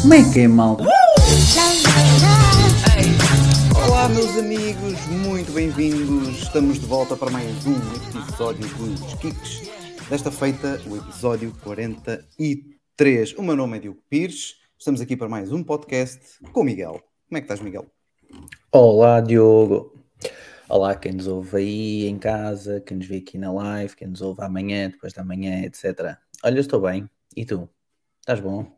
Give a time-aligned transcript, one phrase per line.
[0.00, 0.84] Como é que é, malta?
[0.84, 0.92] Love.
[3.84, 6.42] Olá, meus amigos, muito bem-vindos.
[6.42, 7.74] Estamos de volta para mais um
[8.20, 9.68] episódio dos Kicks.
[10.08, 13.34] Desta feita, o episódio 43.
[13.38, 14.54] O meu nome é Diogo Pires.
[14.78, 16.20] Estamos aqui para mais um podcast
[16.52, 17.02] com o Miguel.
[17.28, 17.95] Como é que estás, Miguel?
[18.72, 19.92] Olá, Diogo.
[20.68, 24.20] Olá, quem nos ouve aí em casa, quem nos vê aqui na live, quem nos
[24.20, 26.18] ouve amanhã, depois da manhã, etc.
[26.44, 27.08] Olha, eu estou bem.
[27.36, 27.68] E tu?
[28.20, 28.76] Estás bom?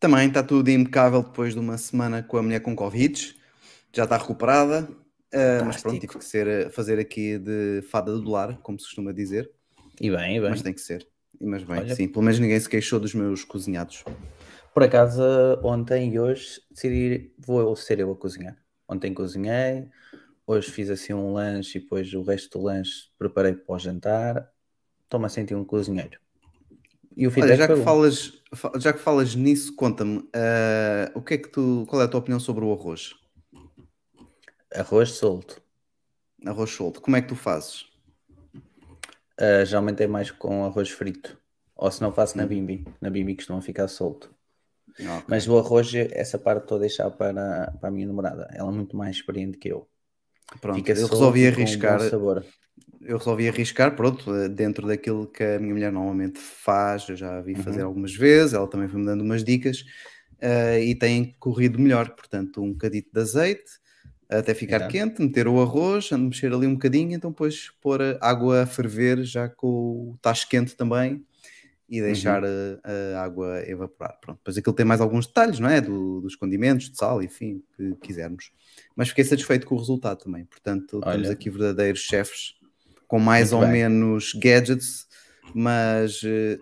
[0.00, 3.36] Também está tudo impecável depois de uma semana com a mulher com Covid.
[3.92, 4.88] Já está recuperada,
[5.34, 9.12] ah, mas pronto, tive que ser, fazer aqui de fada do lar, como se costuma
[9.12, 9.50] dizer.
[10.00, 10.50] E bem, e bem.
[10.50, 11.06] Mas tem que ser.
[11.40, 14.04] Mas bem, Olha- sim, pelo menos ninguém se queixou dos meus cozinhados.
[14.72, 15.22] Por acaso,
[15.62, 18.56] ontem e hoje decidi, vou ser eu a cozinhar.
[18.88, 19.88] Ontem cozinhei,
[20.46, 24.50] hoje fiz assim um lanche e depois o resto do lanche preparei para o jantar.
[25.04, 26.18] Estou-me a sentir um cozinheiro.
[27.16, 31.34] E o Olha, já que, falas, fa- já que falas nisso, conta-me, ah, o que
[31.34, 33.14] é que tu, qual é a tua opinião sobre o arroz?
[34.74, 35.60] Arroz solto.
[36.46, 37.86] Arroz solto, como é que tu fazes?
[39.40, 41.38] Uh, já aumentei mais com arroz frito.
[41.76, 42.84] Ou se não faço na bimbi.
[43.00, 44.34] Na bimbi costuma ficar solto.
[45.00, 45.24] Ok.
[45.28, 48.48] Mas o arroz, essa parte estou a deixar para, para a minha namorada.
[48.52, 49.88] Ela é muito mais experiente que eu.
[50.60, 52.44] Pronto, Fica eu resolvi um arriscar, sabor.
[53.02, 57.42] eu resolvi arriscar, pronto, dentro daquilo que a minha mulher normalmente faz, eu já a
[57.42, 57.86] vi fazer Uhum.
[57.88, 59.84] algumas vezes, ela também foi-me dando umas dicas,
[60.40, 63.70] eh, e tem corrido melhor, portanto, um bocadito de azeite,
[64.28, 64.92] até ficar Exato.
[64.92, 69.22] quente, meter o arroz, mexer ali um bocadinho, então depois pôr a água a ferver,
[69.24, 71.24] já com o tacho quente também,
[71.88, 72.78] e deixar Uhum.
[72.84, 74.18] a, a água evaporar.
[74.20, 75.80] Pronto, depois aquilo tem mais alguns detalhes, não é?
[75.80, 78.52] Do- dos condimentos, de sal, enfim, o que quisermos.
[78.94, 80.44] Mas fiquei satisfeito com o resultado também.
[80.44, 81.30] Portanto, temos Olha.
[81.30, 82.54] aqui verdadeiros chefes
[83.06, 83.80] com mais Muito ou bem.
[83.82, 85.08] menos gadgets,
[85.54, 86.58] mas eh,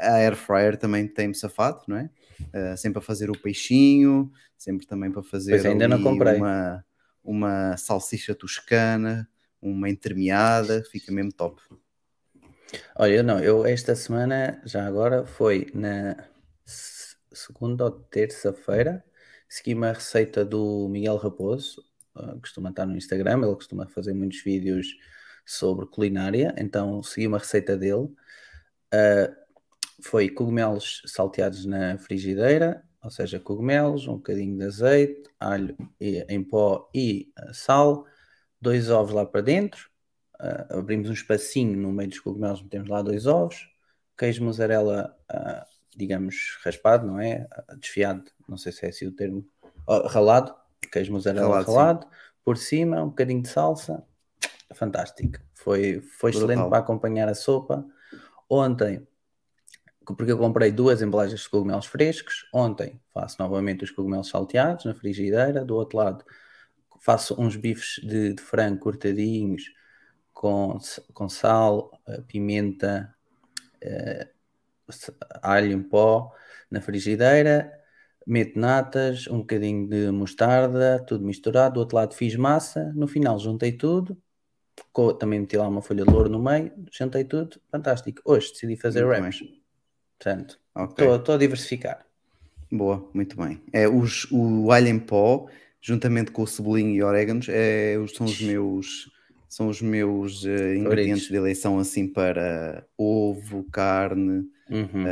[0.00, 2.10] a air fryer também tem-me safado, não é?
[2.52, 6.36] Eh, sempre a fazer o peixinho, sempre também para fazer Pois ainda não comprei.
[6.38, 6.84] uma,
[7.22, 9.28] uma salsicha toscana,
[9.62, 11.62] uma entremeada, fica mesmo top.
[12.96, 16.16] Olha, eu não, eu esta semana, já agora, foi na
[16.64, 19.04] se- segunda ou terça-feira,
[19.48, 21.82] segui uma receita do Miguel Raposo,
[22.14, 24.86] ah, costuma estar no Instagram, ele costuma fazer muitos vídeos
[25.44, 28.08] sobre culinária, então segui uma receita dele.
[28.92, 29.34] Ah,
[30.02, 36.90] foi cogumelos salteados na frigideira, ou seja, cogumelos, um bocadinho de azeite, alho em pó
[36.94, 38.06] e ah, sal,
[38.60, 39.89] dois ovos lá para dentro,
[40.40, 43.68] ah, abrimos um espacinho no meio dos cogumelos, metemos lá dois ovos,
[44.16, 47.46] queijo mussarela, ah, digamos, raspado, não é?
[47.52, 49.46] Ah, Desfiado, não sei se é assim o termo,
[50.08, 50.54] ralado,
[50.90, 52.06] queijo mussarela Ralado, ralado,
[52.44, 54.02] por cima, um bocadinho de salsa,
[54.74, 55.38] fantástico.
[55.54, 57.84] Foi, foi excelente para acompanhar a sopa.
[58.48, 59.06] Ontem,
[60.04, 64.94] porque eu comprei duas embalagens de cogumelos frescos, ontem faço novamente os cogumelos salteados na
[64.94, 66.24] frigideira, do outro lado
[67.00, 69.72] faço uns bifes de, de frango cortadinhos
[70.40, 70.78] com,
[71.12, 73.14] com sal, eh, pimenta,
[73.78, 74.26] eh,
[75.42, 76.32] alho em pó
[76.70, 77.70] na frigideira,
[78.26, 81.74] meto natas, um bocadinho de mostarda, tudo misturado.
[81.74, 84.16] Do outro lado fiz massa, no final juntei tudo,
[85.18, 88.22] também meti lá uma folha de louro no meio, juntei tudo, fantástico.
[88.24, 89.44] Hoje decidi fazer Muito wraps,
[90.18, 90.58] portanto,
[90.88, 92.06] estou a diversificar.
[92.72, 93.60] Boa, muito bem.
[93.74, 95.50] É, os, o alho em pó,
[95.82, 99.10] juntamente com o cebolinho e orégãos, é, são os meus,
[99.50, 105.04] são os meus eh, ingredientes de eleição assim para ovo, carne, Uhum,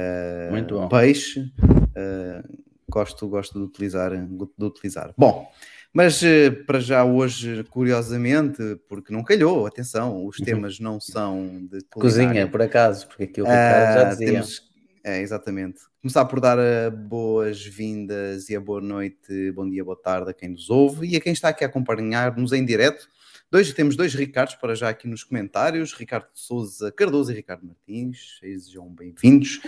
[0.70, 0.88] bom.
[0.88, 1.52] peixe.
[1.96, 2.42] eh,
[2.88, 5.12] gosto, gosto de utilizar, de utilizar.
[5.18, 5.50] Bom,
[5.92, 6.22] mas
[6.64, 11.82] para já hoje, curiosamente, porque não calhou, atenção, os temas não são de Uhum.
[11.90, 12.48] Cozinha, culinária.
[12.48, 14.26] por acaso, porque aqui o Ricardo já Ah, dizia.
[14.26, 14.62] temos-
[15.02, 15.80] é, exatamente.
[16.00, 16.56] Começar por dar
[16.90, 21.20] boas-vindas e a boa noite, bom dia, boa tarde a quem nos ouve e a
[21.20, 23.08] quem está aqui a acompanhar-nos em direto.
[23.50, 28.36] Dois, temos dois Ricardos para já aqui nos comentários, Ricardo Souza Cardoso e Ricardo Martins,
[28.38, 29.62] sejam bem-vindos.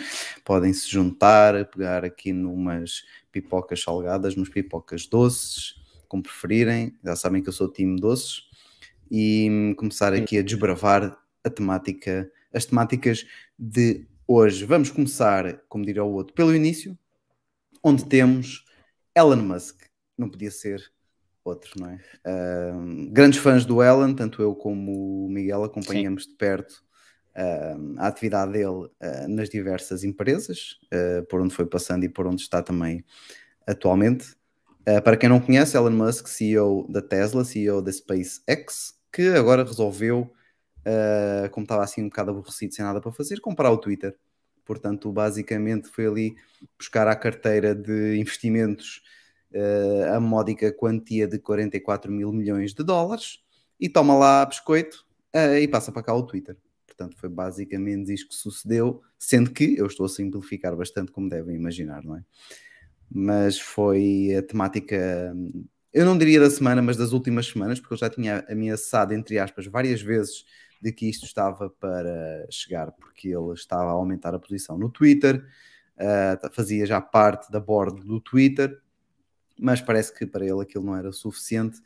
[0.45, 6.95] Podem se juntar, pegar aqui numas pipocas salgadas, umas pipocas doces, como preferirem.
[7.03, 8.51] Já sabem que eu sou time doces.
[9.11, 13.25] E hum, começar aqui a desbravar a temática, as temáticas
[13.59, 14.67] de hoje.
[14.67, 16.99] Vamos começar, como diria o outro, pelo início,
[17.83, 18.63] onde temos
[19.17, 19.85] Elon Musk.
[20.19, 20.93] Não podia ser
[21.45, 21.99] outro, não é?
[23.11, 26.83] Grandes fãs do Elon, tanto eu como o Miguel acompanhamos de perto
[27.97, 32.43] a atividade dele ah, nas diversas empresas, ah, por onde foi passando e por onde
[32.43, 33.05] está também
[33.67, 34.35] atualmente.
[34.89, 39.63] Uh, para quem não conhece, Elon Musk, CEO da Tesla, CEO da SpaceX, que agora
[39.63, 40.33] resolveu,
[40.81, 44.17] uh, como estava assim um bocado aborrecido, sem nada para fazer, comprar o Twitter.
[44.65, 46.35] Portanto, basicamente foi ali
[46.79, 49.03] buscar a carteira de investimentos
[49.55, 53.39] uh, a módica quantia de 44 mil milhões de dólares
[53.79, 55.05] e toma lá biscoito
[55.61, 56.57] e passa para cá o Twitter.
[57.01, 61.57] Portanto, foi basicamente isto que sucedeu, sendo que eu estou a simplificar bastante, como devem
[61.57, 62.25] imaginar, não é?
[63.11, 65.35] Mas foi a temática,
[65.93, 69.39] eu não diria da semana, mas das últimas semanas, porque eu já tinha ameaçado, entre
[69.39, 70.45] aspas, várias vezes
[70.81, 75.43] de que isto estava para chegar, porque ele estava a aumentar a posição no Twitter,
[75.97, 78.79] uh, fazia já parte da board do Twitter,
[79.61, 81.81] mas parece que para ele aquilo não era suficiente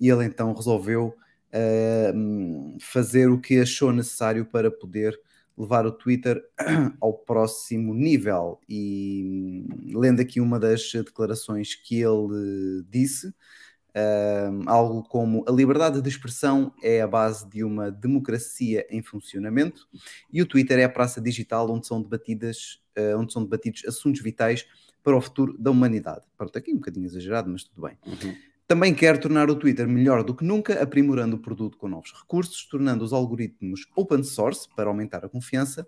[0.00, 1.14] e ele então resolveu
[1.52, 5.18] uh, fazer o que achou necessário para poder
[5.56, 6.42] levar o Twitter
[7.00, 8.60] ao próximo nível.
[8.68, 16.02] E hum, lendo aqui uma das declarações que ele disse, uh, algo como a liberdade
[16.02, 19.88] de expressão é a base de uma democracia em funcionamento
[20.30, 24.20] e o Twitter é a praça digital onde são debatidas, uh, onde são debatidos assuntos
[24.20, 24.66] vitais
[25.06, 26.26] para o futuro da humanidade.
[26.36, 27.96] Pronto, aqui um bocadinho exagerado, mas tudo bem.
[28.04, 28.34] Uhum.
[28.66, 32.66] Também quer tornar o Twitter melhor do que nunca, aprimorando o produto com novos recursos,
[32.66, 35.86] tornando os algoritmos open source para aumentar a confiança,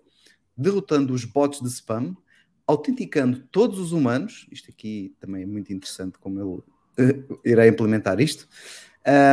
[0.55, 2.15] derrotando os bots de spam,
[2.65, 4.47] autenticando todos os humanos.
[4.53, 6.39] Isto aqui também é muito interessante como
[6.97, 8.47] ele uh, irá implementar isto.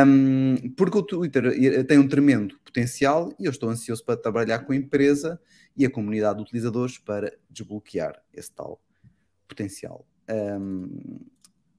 [0.05, 4.73] Um, porque o Twitter tem um tremendo potencial e eu estou ansioso para trabalhar com
[4.73, 5.39] a empresa
[5.77, 8.81] e a comunidade de utilizadores para desbloquear esse tal
[9.47, 10.05] potencial.
[10.29, 11.19] Um,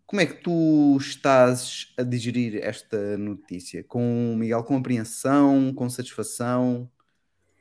[0.09, 3.85] como é que tu estás a digerir esta notícia?
[3.85, 6.91] Com Miguel, com apreensão, com satisfação?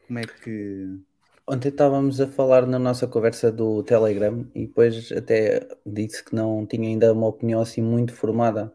[0.07, 0.98] Como é que.
[1.45, 6.65] Ontem estávamos a falar na nossa conversa do Telegram e depois até disse que não
[6.65, 8.74] tinha ainda uma opinião assim muito formada,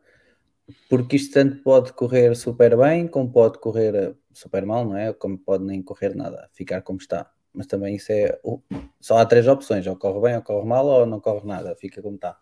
[0.89, 5.13] porque isto tanto pode correr super bem, como pode correr super mal, não é?
[5.15, 7.31] Como pode nem correr nada, ficar como está.
[7.55, 8.39] Mas também isso é.
[9.01, 12.01] Só há três opções: ou corre bem, ou corre mal, ou não corre nada, fica
[12.01, 12.39] como está.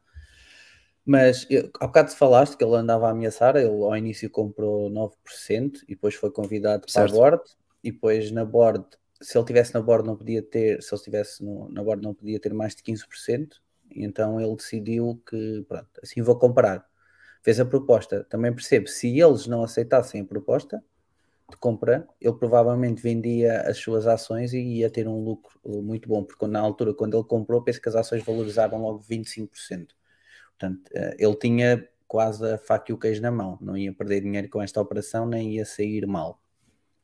[1.05, 5.83] Mas eu, há bocado falaste que ele andava a ameaçar, ele ao início comprou 9%
[5.89, 7.11] e depois foi convidado certo.
[7.11, 7.51] para a board
[7.83, 8.85] e depois na board,
[9.21, 12.39] se ele tivesse na board não podia ter, se ele estivesse na board não podia
[12.39, 13.55] ter mais de 15%,
[13.91, 16.87] e então ele decidiu que pronto, assim vou comprar.
[17.43, 18.23] Fez a proposta.
[18.25, 20.85] Também percebo, se eles não aceitassem a proposta
[21.51, 26.25] de compra, ele provavelmente vendia as suas ações e ia ter um lucro muito bom,
[26.25, 29.89] porque na altura, quando ele comprou, penso que as ações valorizaram logo 25%.
[30.59, 34.21] Portanto, eh, ele tinha quase a faca e o queijo na mão, não ia perder
[34.21, 36.43] dinheiro com esta operação, nem ia sair mal.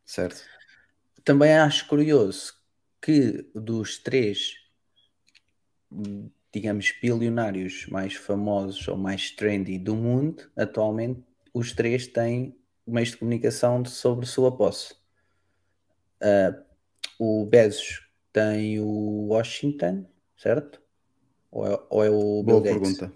[0.05, 0.43] Certo.
[1.25, 2.55] Também acho curioso
[3.01, 4.55] que dos três,
[6.53, 12.57] digamos, bilionários mais famosos ou mais trendy do mundo, atualmente, os três têm
[12.87, 14.95] meios de comunicação sobre sua posse.
[16.23, 16.65] Uh,
[17.19, 20.07] o Bezos tem o Washington,
[20.37, 20.81] certo?
[21.51, 22.99] Ou é, ou é o Bill Boa Gates?
[22.99, 23.13] pergunta.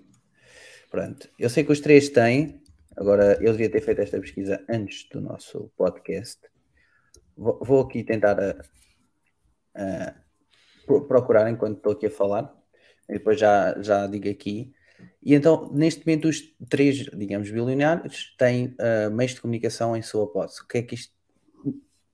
[0.91, 2.63] Pronto, eu sei que os três têm,
[2.97, 6.41] agora eu devia ter feito esta pesquisa antes do nosso podcast.
[7.37, 8.57] Vou, vou aqui tentar a,
[9.75, 10.15] a,
[11.07, 12.53] procurar enquanto estou aqui a falar,
[13.09, 14.73] e depois já, já digo aqui.
[15.23, 20.27] E então, neste momento, os três, digamos, bilionários têm uh, meios de comunicação em sua
[20.27, 20.63] posse.
[20.63, 21.15] O que é que isto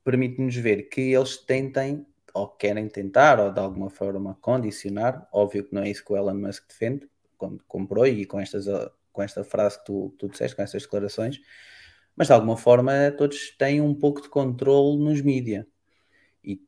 [0.05, 0.88] permite-nos ver?
[0.88, 5.90] Que eles tentem, ou querem tentar, ou de alguma forma condicionar, óbvio que não é
[5.90, 9.78] isso que o Elon Musk defende, quando comprou e com, estas, ah, com esta frase
[9.78, 11.40] que tu, tu disseste, com estas declarações,
[12.16, 15.66] mas de alguma forma todos têm um pouco de controle nos mídias
[16.43, 16.61] e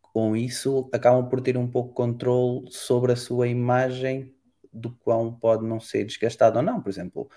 [0.00, 4.33] com isso acabam por ter um pouco de controle sobre a sua imagem
[4.74, 6.80] do quão pode não ser desgastado ou não.
[6.80, 7.30] Por exemplo,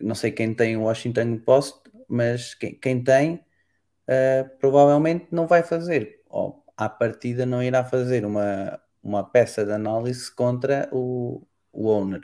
[0.00, 5.62] não sei quem tem o Washington Post, mas quem, quem tem uh, provavelmente não vai
[5.62, 11.88] fazer, ou à partida não irá fazer uma, uma peça de análise contra o, o
[11.88, 12.22] owner.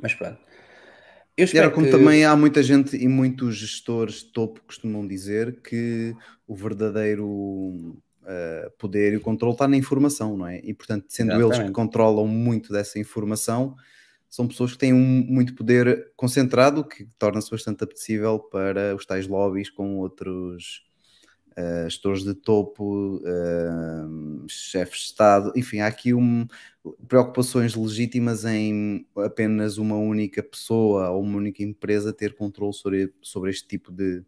[0.00, 0.38] Mas pronto.
[1.36, 1.92] Eu espero Era como que...
[1.92, 6.14] também há muita gente e muitos gestores topo costumam dizer que
[6.46, 10.60] o verdadeiro uh, poder e o controle está na informação, não é?
[10.62, 11.56] E portanto, sendo Exatamente.
[11.56, 13.76] eles que controlam muito dessa informação,
[14.28, 19.28] são pessoas que têm um, muito poder concentrado, que torna-se bastante apetecível para os tais
[19.28, 20.82] lobbies com outros
[21.58, 26.46] uh, gestores de topo, uh, chefes de Estado, enfim, há aqui um,
[27.08, 33.50] preocupações legítimas em apenas uma única pessoa ou uma única empresa ter controle sobre, sobre
[33.50, 34.20] este tipo de,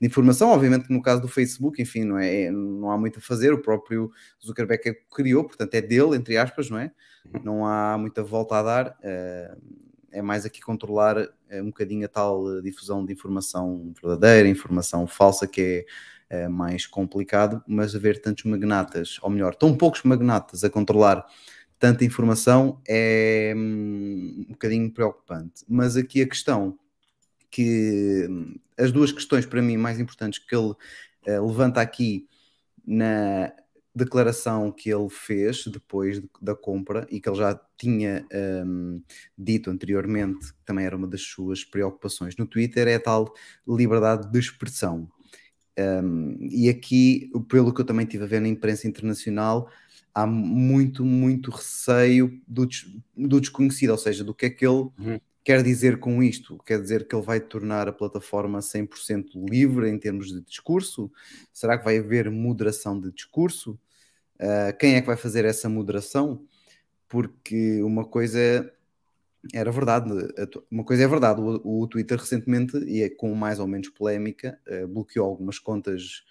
[0.00, 0.50] de informação.
[0.50, 3.60] Obviamente que no caso do Facebook, enfim, não, é, não há muito a fazer, o
[3.60, 4.10] próprio
[4.44, 6.90] Zuckerberg é criou, portanto é dele, entre aspas, não é?
[7.34, 7.40] Uhum.
[7.44, 8.98] Não há muita volta a dar.
[9.00, 11.16] Uh, é mais aqui controlar
[11.52, 15.86] um bocadinho a tal difusão de informação verdadeira, informação falsa, que é
[16.30, 21.26] uh, mais complicado, mas haver tantos magnatas, ou melhor, tão poucos magnatas a controlar
[21.78, 25.64] tanta informação é um, um bocadinho preocupante.
[25.66, 26.78] Mas aqui a questão
[27.50, 28.28] que
[28.78, 32.28] as duas questões para mim mais importantes que ele uh, levanta aqui
[32.86, 33.52] na
[33.94, 38.26] declaração que ele fez depois de, da compra e que ele já tinha
[38.64, 39.02] um,
[39.36, 43.32] dito anteriormente, que também era uma das suas preocupações no Twitter, é a tal
[43.66, 45.10] liberdade de expressão.
[45.78, 49.70] Um, e aqui, pelo que eu também tive a ver na imprensa internacional,
[50.14, 52.68] há muito, muito receio do,
[53.16, 56.58] do desconhecido, ou seja, do que é que ele uhum quer dizer com isto?
[56.64, 61.10] Quer dizer que ele vai tornar a plataforma 100% livre em termos de discurso?
[61.52, 63.78] Será que vai haver moderação de discurso?
[64.36, 66.44] Uh, quem é que vai fazer essa moderação?
[67.08, 68.72] Porque uma coisa
[69.52, 70.10] era verdade,
[70.70, 74.58] uma coisa é verdade, o, o Twitter recentemente, e é com mais ou menos polémica,
[74.68, 76.22] uh, bloqueou algumas contas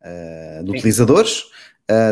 [0.00, 0.76] uh, de Sim.
[0.76, 1.44] utilizadores,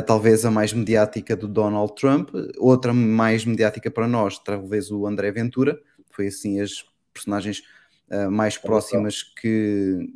[0.07, 2.29] talvez a mais mediática do Donald Trump,
[2.59, 5.81] outra mais mediática para nós, talvez o André Ventura,
[6.11, 7.63] foi assim as personagens
[8.11, 10.13] uh, mais próximas que,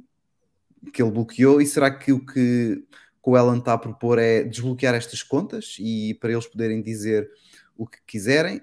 [0.92, 1.60] que ele bloqueou.
[1.60, 2.84] E será que o que,
[3.22, 7.28] que o Ellen está a propor é desbloquear estas contas e para eles poderem dizer
[7.76, 8.60] o que quiserem?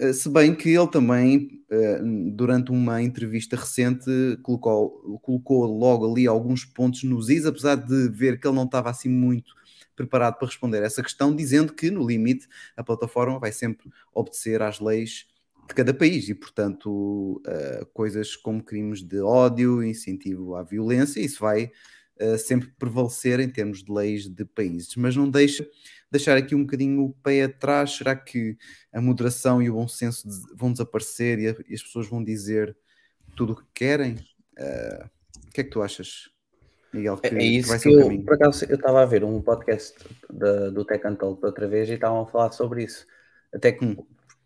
[0.00, 4.10] Uh, se bem que ele também, uh, durante uma entrevista recente,
[4.42, 8.88] colocou, colocou logo ali alguns pontos nos is, apesar de ver que ele não estava
[8.88, 9.54] assim muito
[9.94, 14.80] preparado para responder essa questão, dizendo que, no limite, a plataforma vai sempre obedecer às
[14.80, 15.26] leis
[15.68, 21.40] de cada país e, portanto, uh, coisas como crimes de ódio, incentivo à violência, isso
[21.40, 21.70] vai
[22.38, 24.94] sempre prevalecer em termos de leis de países.
[24.94, 25.66] Mas não deixa
[26.10, 27.92] deixar aqui um bocadinho o pé atrás.
[27.92, 28.56] Será que
[28.92, 32.76] a moderação e o bom senso vão desaparecer e, a, e as pessoas vão dizer
[33.36, 34.14] tudo o que querem?
[34.58, 35.08] Uh,
[35.46, 36.30] o que é que tu achas?
[36.92, 39.94] Miguel, que, é isso que, que eu, por acaso, eu estava a ver um podcast
[40.28, 43.06] do Tech Talk outra vez e estavam a falar sobre isso.
[43.52, 43.96] Até que hum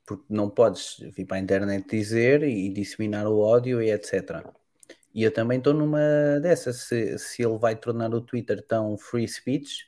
[0.06, 4.44] porque não podes vir para a internet dizer e disseminar o ódio e etc.
[5.14, 5.98] E eu também estou numa
[6.42, 9.86] dessas, se, se ele vai tornar o Twitter tão free speech,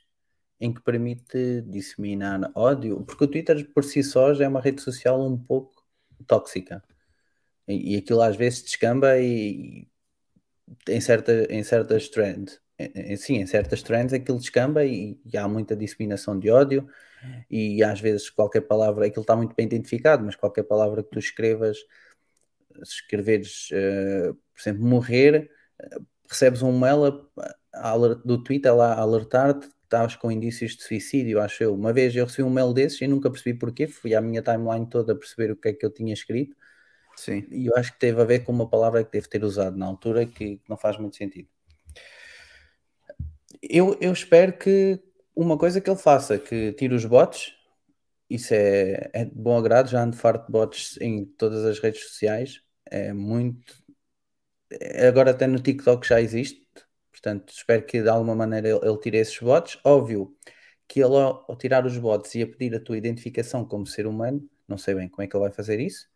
[0.60, 4.80] em que permite disseminar ódio, porque o Twitter por si só já é uma rede
[4.82, 5.84] social um pouco
[6.26, 6.82] tóxica.
[7.68, 9.88] E, e aquilo às vezes descamba e,
[10.88, 12.60] e em, certa, em certas trends,
[13.18, 16.88] sim, em certas trends aquilo descamba e, e há muita disseminação de ódio
[17.50, 21.18] e às vezes qualquer palavra, aquilo está muito bem identificado, mas qualquer palavra que tu
[21.18, 21.78] escrevas,
[22.84, 27.28] se escreveres, uh, por exemplo, morrer, uh, recebes um mail
[28.24, 31.74] do Twitter lá a alertar-te estavas com indícios de suicídio, acho eu.
[31.74, 34.88] Uma vez eu recebi um mail desses e nunca percebi porquê, fui à minha timeline
[34.88, 36.56] toda a perceber o que é que eu tinha escrito.
[37.16, 37.46] Sim.
[37.50, 39.86] E eu acho que teve a ver com uma palavra que devo ter usado na
[39.86, 41.48] altura que não faz muito sentido.
[43.62, 45.00] Eu, eu espero que,
[45.34, 47.54] uma coisa que ele faça, que tire os bots,
[48.28, 52.02] isso é, é de bom agrado, já ando farto de bots em todas as redes
[52.02, 53.74] sociais, é muito.
[55.08, 56.65] Agora até no TikTok já existe,
[57.16, 59.78] portanto espero que de alguma maneira ele, ele tire esses bots.
[59.82, 60.36] Óbvio
[60.86, 64.48] que ele ao, tirar os bots e a pedir a tua identificação como ser humano,
[64.68, 66.06] não sei bem como é que ele vai fazer isso.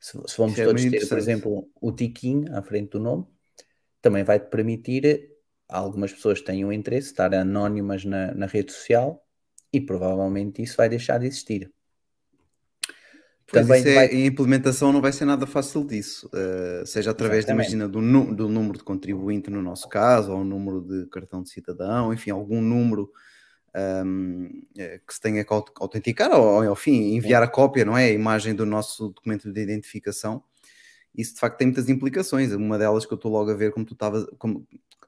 [0.00, 3.26] Se, se vamos é todos ter, por exemplo, o tiquinho à frente do nome,
[4.00, 5.30] também vai-te permitir
[5.68, 9.24] algumas pessoas têm o interesse de estar anónimas na, na rede social
[9.72, 11.72] e provavelmente isso vai deixar de existir.
[13.50, 14.08] Pois Também é, vai...
[14.08, 18.00] a implementação não vai ser nada fácil disso, uh, seja através, de, imagina, do,
[18.34, 22.30] do, número de contribuinte no nosso caso, ou o número de cartão de cidadão, enfim,
[22.30, 23.10] algum número
[23.74, 27.86] um, ehm, eh, que se tenha que autenticar, ou, ou, ao fim, enviar a cópia,
[27.86, 28.04] não é?
[28.04, 30.42] A imagem do nosso documento de identificação.
[31.16, 32.52] Isso de facto tem muitas implicações.
[32.52, 34.26] Uma delas que eu estou logo a ver, como tu estavas,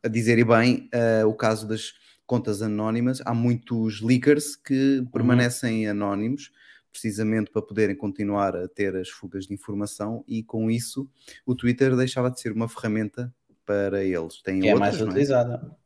[0.02, 1.92] a dizer e bem uh, o caso das
[2.26, 3.20] contas anónimas.
[3.24, 5.06] Há muitos leakers que uhum.
[5.06, 6.50] permanecem anónimos
[6.92, 11.08] precisamente para poderem continuar a ter as fugas de informação e com isso
[11.46, 13.32] o Twitter deixava de ser uma ferramenta
[13.64, 14.42] para eles.
[14.42, 15.04] Tem que outras, é mais é?
[15.04, 15.76] utilizada.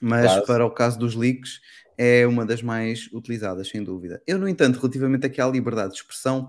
[0.00, 0.46] Mas Quase.
[0.46, 1.60] para o caso dos leaks
[1.98, 4.22] é uma das mais utilizadas, sem dúvida.
[4.26, 6.48] Eu, no entanto, relativamente aqui à liberdade de expressão,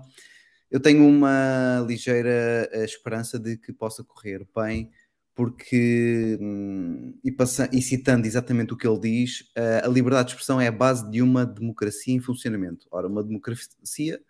[0.70, 4.90] eu tenho uma ligeira eh, esperança de que possa correr bem
[5.34, 7.34] porque, hum, e,
[7.72, 9.50] e, citando exatamente o que ele diz,
[9.82, 12.86] a liberdade de expressão é a base de uma democracia em funcionamento.
[12.90, 14.20] Ora, uma democracia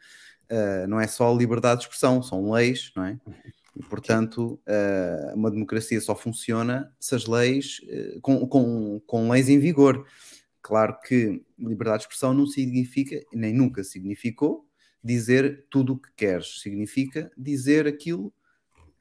[0.52, 3.18] uh, não é só liberdade de expressão, são leis, não é?
[3.74, 9.48] E, portanto, uh, uma democracia só funciona se as leis, uh, com, com, com leis
[9.48, 10.06] em vigor.
[10.60, 14.66] Claro que liberdade de expressão não significa, nem nunca significou,
[15.02, 16.60] dizer tudo o que queres.
[16.60, 18.32] Significa dizer aquilo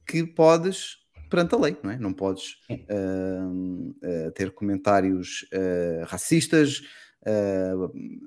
[0.08, 1.01] que podes
[1.32, 1.98] perante a lei, não é?
[1.98, 3.96] Não podes uh,
[4.28, 6.84] uh, ter comentários uh, racistas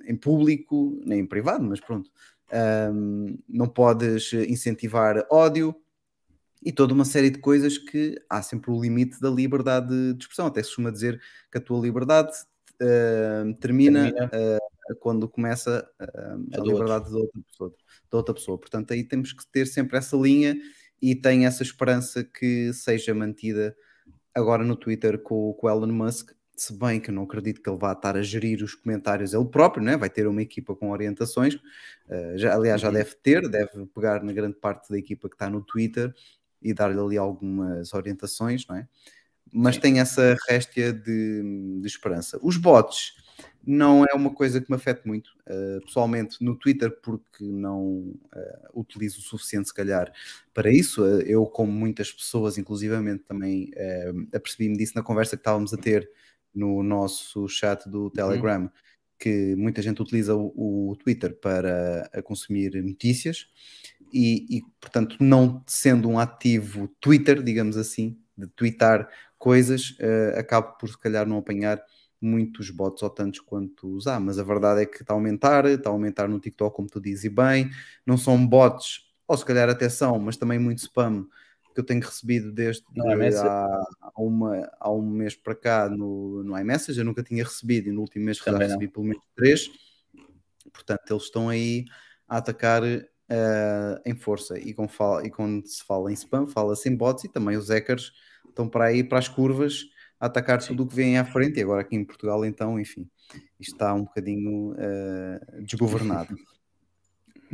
[0.07, 2.09] em público, nem em privado, mas pronto.
[3.49, 5.75] não podes incentivar ódio
[6.65, 10.47] e toda uma série de coisas que há sempre o limite da liberdade de expressão.
[10.47, 11.21] Até se costuma dizer
[11.51, 12.31] que a tua liberdade
[13.59, 14.31] termina, termina.
[15.01, 18.59] quando começa a, liberdade de outra, pessoa, de outra pessoa.
[18.59, 20.57] Portanto, aí temos que ter sempre essa linha
[21.11, 23.77] e tenho essa esperança que seja mantida
[24.35, 27.79] agora no Twitter com, com o Elon Musk, se bem que não acredito que ele
[27.79, 29.99] vá estar a gerir os comentários ele próprio, né?
[29.99, 32.95] vai ter uma equipa com orientações, uh, já, aliás já uhum.
[32.95, 36.15] deve ter, deve pegar na grande parte da equipa que está no Twitter
[36.63, 38.89] e dar-lhe ali algumas orientações, não é?
[39.53, 39.83] Mas Sim.
[39.83, 42.39] tem essa réstia de, de esperança.
[42.43, 43.13] Os bots,
[43.67, 48.15] não é uma coisa que me afeta muito, uh, pessoalmente, no Twitter, porque não uh,
[48.75, 50.13] utilizo o suficiente, se calhar,
[50.53, 51.03] para isso.
[51.03, 53.71] Uh, eu, como muitas pessoas, inclusivamente, também
[54.33, 56.09] apercebi-me disso na conversa que estávamos a ter
[56.55, 58.71] no nosso chat do Telegram, uhum.
[59.19, 63.49] que muita gente utiliza o, o Twitter para consumir notícias
[64.13, 69.97] e, e, portanto, não sendo um ativo Twitter, digamos assim, de twittar coisas,
[70.37, 71.83] acabo por, se calhar, não apanhar
[72.25, 75.67] muitos bots ou tantos quanto os há, mas a verdade é que está a aumentar,
[75.67, 77.71] está a aumentar no TikTok, como tu dizes, e bem,
[78.07, 81.27] não são bots, ou se calhar até são, mas também muito spam
[81.75, 86.45] que eu tenho recebido desde é há, há, uma, há um mês para cá no,
[86.45, 89.69] no iMessage, eu nunca tinha recebido, e no último mês já recebi pelo menos três,
[90.73, 91.85] portanto eles estão aí
[92.29, 96.89] a atacar uh, em força, e, com fala, e quando se fala em spam, fala-se
[96.89, 98.13] em bots, e também os hackers
[98.49, 99.85] estão para aí para as curvas,
[100.25, 100.69] atacar Sim.
[100.69, 103.09] tudo o que vem à frente, e agora aqui em Portugal, então, enfim,
[103.61, 106.35] isto está um bocadinho uh, desgovernado.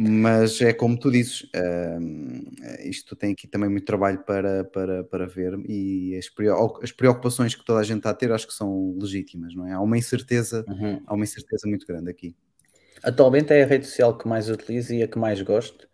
[0.03, 5.27] Mas é como tu dizes, uh, isto tem aqui também muito trabalho para, para, para
[5.27, 9.55] ver e as, preocupações que toda a gente está a ter acho que são legítimas,
[9.55, 9.73] não é?
[9.73, 11.03] Há uma incerteza, uhum.
[11.07, 12.35] há uma incerteza muito grande aqui.
[13.03, 15.87] Atualmente é a rede social que mais utilizo e a que mais gosto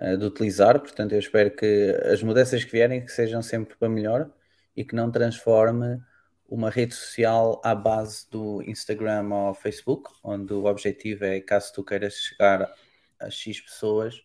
[0.00, 3.88] uh, de utilizar, portanto eu espero que as mudanças que vierem que sejam sempre para
[3.88, 4.28] melhor
[4.76, 6.00] e que não transforme
[6.48, 11.84] uma rede social à base do Instagram ou Facebook, onde o objetivo é, caso tu
[11.84, 12.70] queiras chegar
[13.18, 14.22] a X pessoas,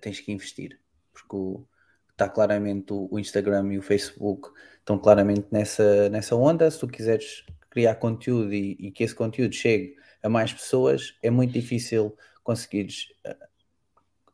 [0.00, 0.78] tens que investir,
[1.12, 1.66] porque o,
[2.10, 6.70] está claramente o, Instagram e o Facebook estão claramente nessa, nessa onda.
[6.70, 11.30] Se tu quiseres criar conteúdo e, e que esse conteúdo chegue a mais pessoas, é
[11.30, 13.36] muito difícil conseguires eh,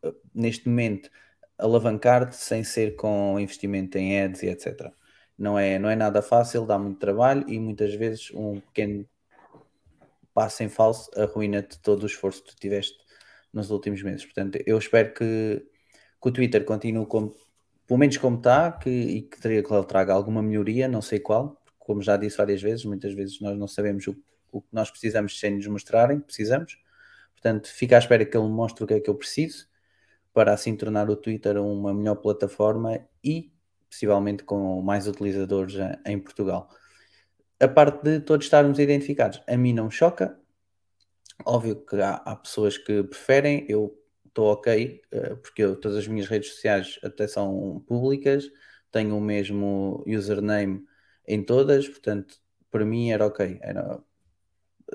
[0.02, 1.10] eh, neste momento
[1.58, 4.92] alavancar-te sem ser com investimento em ads e etc
[5.38, 9.06] não é, não é nada fácil, dá muito trabalho e muitas vezes um pequeno
[10.32, 12.96] passo em falso arruína-te todo o esforço que tu tiveste
[13.52, 14.24] nos últimos meses.
[14.24, 15.66] Portanto, eu espero que,
[16.22, 17.34] que o Twitter continue como,
[17.86, 21.62] pelo menos como está que, e que, que ele traga alguma melhoria, não sei qual,
[21.78, 24.16] como já disse várias vezes, muitas vezes nós não sabemos o,
[24.52, 26.78] o que nós precisamos sem nos mostrarem, precisamos.
[27.32, 29.66] Portanto, fica à espera que ele mostre o que é que eu preciso
[30.32, 33.50] para assim tornar o Twitter uma melhor plataforma e
[33.96, 36.68] possivelmente com mais utilizadores em Portugal.
[37.58, 40.38] A parte de todos estarmos identificados, a mim não choca.
[41.44, 46.06] Óbvio que há, há pessoas que preferem, eu estou ok, eh, porque eu, todas as
[46.06, 48.50] minhas redes sociais até são públicas,
[48.90, 50.84] tenho o mesmo username
[51.26, 52.36] em todas, portanto,
[52.70, 53.58] para mim era ok.
[53.62, 53.98] Era,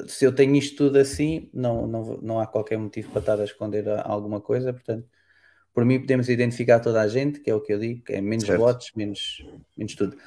[0.07, 3.43] se eu tenho isto tudo assim, não, não, não há qualquer motivo para estar a
[3.45, 5.07] esconder alguma coisa, portanto,
[5.73, 8.45] por mim podemos identificar toda a gente, que é o que eu digo, é menos
[8.45, 8.60] certo.
[8.60, 9.45] votos, menos,
[9.77, 10.17] menos tudo.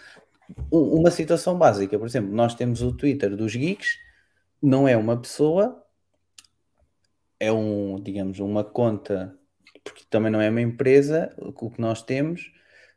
[0.71, 3.99] Uma situação básica, por exemplo, nós temos o Twitter dos geeks,
[4.63, 5.83] não é uma pessoa,
[7.39, 9.37] é um, digamos, uma conta,
[9.83, 12.53] porque também não é uma empresa, o que nós temos,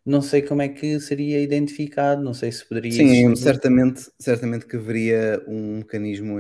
[0.06, 2.94] não sei como é que seria identificado, não sei se poderia.
[2.94, 6.38] Sim, certamente, certamente que haveria um mecanismo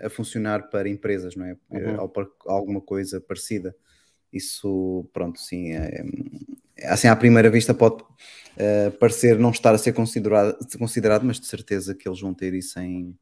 [0.00, 1.56] a funcionar para empresas, não é?
[1.68, 2.00] Uhum.
[2.00, 3.74] Ou para alguma coisa parecida.
[4.32, 6.04] Isso, pronto, sim, é,
[6.78, 11.38] é, assim à primeira vista pode uh, parecer não estar a ser considerado, considerado, mas
[11.38, 13.14] de certeza que eles vão ter isso em,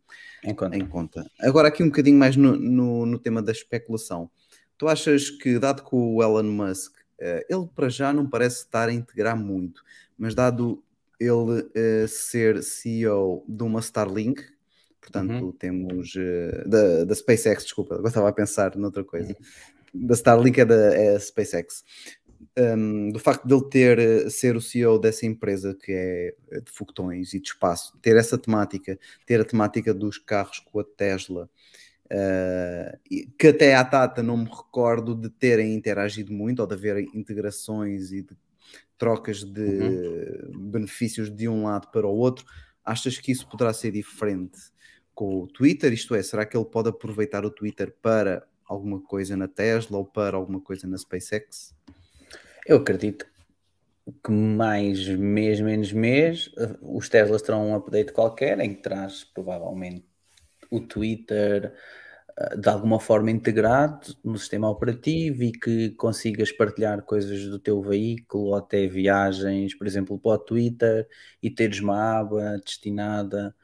[0.45, 0.77] em, conta.
[0.77, 1.31] Em conta.
[1.41, 4.31] Agora, aqui um bocadinho mais no, no, no, tema da especulação.
[4.79, 8.89] Tu achas que, dado que o Elon Musk, uh, ele para já não parece estar
[8.89, 9.83] a integrar muito,
[10.17, 10.83] mas dado
[11.19, 14.43] ele uh, ser CEO de uma Starlink,
[15.01, 15.53] portanto, uhum.
[15.53, 16.15] temos
[16.67, 19.35] da, da SpaceX, desculpa, agora estava a pensar noutra coisa.
[19.93, 21.85] Da Starlink é da é SpaceX.
[22.59, 26.71] Um, do facto de ele ter eh, ser o CEO dessa empresa que é de
[26.71, 31.49] foguetões e de espaço, ter essa temática, ter a temática dos carros com a Tesla,
[32.07, 36.99] uh, que até à data não me recordo de terem interagido muito ou de haver
[37.15, 38.37] integrações e de
[38.99, 40.71] trocas de Uhum.
[40.71, 42.45] benefícios de um lado para o outro.
[42.85, 44.59] Achas que isso poderá ser diferente
[45.15, 45.93] com o Twitter?
[45.93, 50.05] Isto é, será que ele pode aproveitar o Twitter para alguma coisa na Tesla ou
[50.05, 51.75] para alguma coisa na SpaceX?
[52.65, 53.27] Eu acredito
[54.25, 59.25] que mais mês, menos mês, eh, os Teslas terão um update qualquer em que traz
[59.25, 60.07] provavelmente
[60.71, 61.75] o Twitter
[62.39, 67.83] eh, de alguma forma integrado no sistema operativo e que consigas partilhar coisas do teu
[67.83, 71.09] veículo ou até viagens, por exemplo, para o Twitter
[71.43, 73.55] e teres uma aba destinada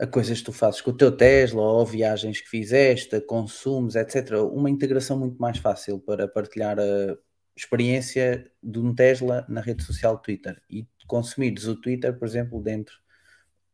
[0.00, 4.32] a coisas que tu fazes com o teu Tesla ou viagens que fizeste, consumos, etc.
[4.50, 7.18] Uma integração muito mais fácil para partilhar a
[7.54, 12.94] experiência de um Tesla na rede social Twitter e consumires o Twitter, por exemplo, dentro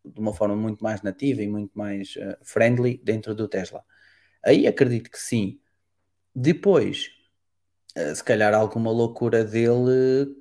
[0.04, 3.84] de uma forma muito mais nativa e muito mais uh, friendly dentro do Tesla.
[4.44, 5.60] Aí acredito que sim.
[6.34, 7.08] Depois,
[7.96, 10.34] uh, se calhar alguma loucura dele,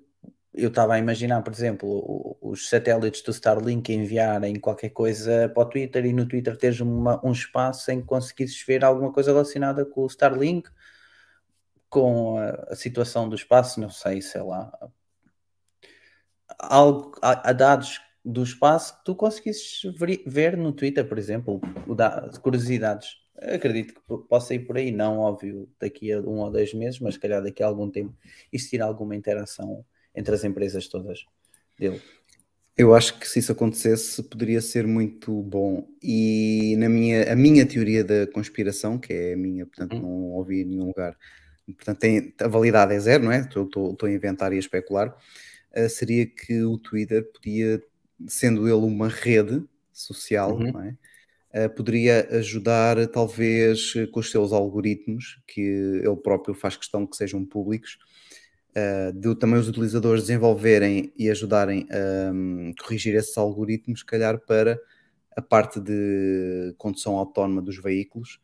[0.58, 5.66] eu estava a imaginar, por exemplo, os satélites do Starlink enviarem qualquer coisa para o
[5.70, 9.86] Twitter e no Twitter teres uma, um espaço em que conseguisses ver alguma coisa relacionada
[9.86, 10.70] com o Starlink
[11.90, 14.72] com a, a, situação do espaço, não sei, sei lá,
[16.60, 21.60] algo, a, a dados do espaço que tu conseguisses ver, ver no Twitter, por exemplo,
[21.96, 23.18] da, curiosidades.
[23.38, 27.16] Acredito que possa ir por aí, não óbvio daqui a um ou dois meses, mas
[27.16, 28.16] se calhar daqui a algum tempo
[28.52, 31.26] existir alguma interação entre as empresas todas
[31.78, 32.02] dele.
[32.78, 35.88] Eu acho que se isso acontecesse poderia ser muito bom.
[36.04, 40.02] E na minha, a minha teoria da conspiração, que é a minha, portanto hum.
[40.02, 41.18] não ouvi em nenhum lugar,
[41.66, 43.40] portanto tem, a validade é zero, não é?
[43.40, 45.16] Estou, estou, estou a inventar e a especular,
[45.76, 47.82] uh, seria que o Twitter podia,
[48.28, 50.74] sendo ele uma rede social, uhum.
[50.74, 50.98] não é?
[51.58, 57.46] Uh, poderia ajudar talvez com os seus algoritmos, que ele próprio faz questão que sejam
[57.46, 57.98] públicos,
[58.76, 64.40] uh, de também os utilizadores desenvolverem e ajudarem a um, corrigir esses algoritmos, se calhar
[64.40, 64.80] para
[65.36, 68.40] a parte de condução autónoma dos veículos,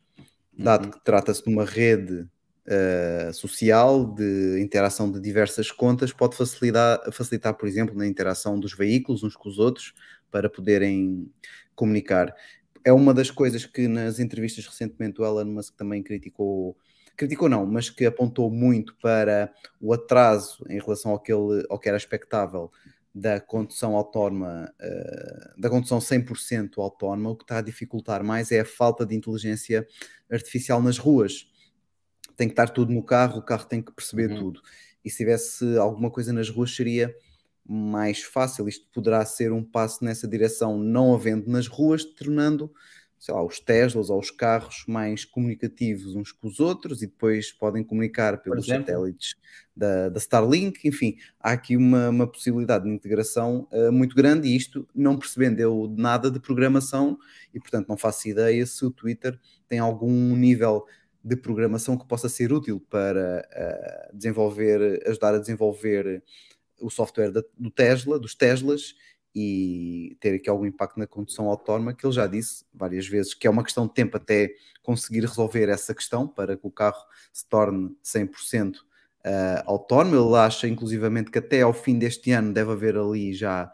[0.56, 0.90] dado uhum.
[0.90, 2.28] que trata-se de uma rede
[2.66, 8.74] uh, social, de interação de diversas contas, pode facilitar, facilitar, por exemplo, na interação dos
[8.74, 9.94] veículos uns com os outros
[10.30, 11.30] para poderem
[11.74, 12.34] comunicar.
[12.84, 16.76] É uma das coisas que nas entrevistas recentemente o Elon Musk também criticou,
[17.22, 21.78] criticou não, mas que apontou muito para o atraso em relação ao que, ele, ao
[21.78, 22.70] que era expectável
[23.14, 28.60] da condução autónoma, uh, da condução 100% autónoma, o que está a dificultar mais é
[28.60, 29.86] a falta de inteligência
[30.30, 31.46] artificial nas ruas
[32.36, 34.38] tem que estar tudo no carro, o carro tem que perceber uhum.
[34.38, 34.62] tudo.
[35.04, 37.14] E se tivesse alguma coisa nas ruas seria
[37.64, 38.68] mais fácil.
[38.68, 42.72] Isto poderá ser um passo nessa direção, não havendo nas ruas, tornando
[43.22, 47.52] sei lá, os Teslas ou os carros mais comunicativos uns com os outros e depois
[47.52, 49.36] podem comunicar pelos satélites
[49.76, 50.80] da, da, Starlink.
[50.88, 55.60] Enfim, há aqui uma, uma possibilidade de integração uh, muito grande e isto não percebendo
[55.60, 57.16] eu nada de programação
[57.54, 60.84] e, portanto, não faço ideia se o Twitter tem algum nível
[61.22, 66.24] de programação que possa ser útil para uh, desenvolver, ajudar a desenvolver
[66.80, 68.96] o software da, do Tesla, dos Teslas
[69.34, 73.46] e ter aqui algum impacto na condução autónoma, que ele já disse várias vezes que
[73.46, 77.48] é uma questão de tempo até conseguir resolver essa questão para que o carro se
[77.48, 78.80] torne 100% uh,
[79.24, 80.16] eh, autónomo.
[80.16, 83.72] Ele acha, inclusivamente, que até ao fim deste ano deve haver ali já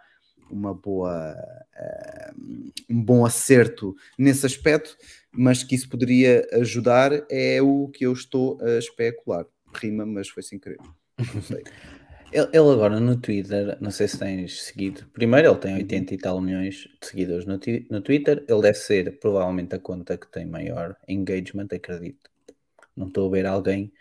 [0.50, 4.96] uma boa, uh, um bom acerto nesse aspecto,
[5.32, 9.44] mas que isso poderia ajudar é o que eu estou a especular.
[9.74, 10.78] Rima, mas foi sem querer.
[11.34, 11.64] Não sei.
[12.32, 15.06] ele, ele, agora no Twitter, não sei se tens seguido.
[15.12, 17.58] Primeiro, ele tem 80 e tal milhões de seguidores no,
[17.90, 18.44] no Twitter.
[18.48, 22.30] Ele deve ser provavelmente a conta que tem maior engagement, acredito.
[22.96, 23.92] Não estou a ver alguém.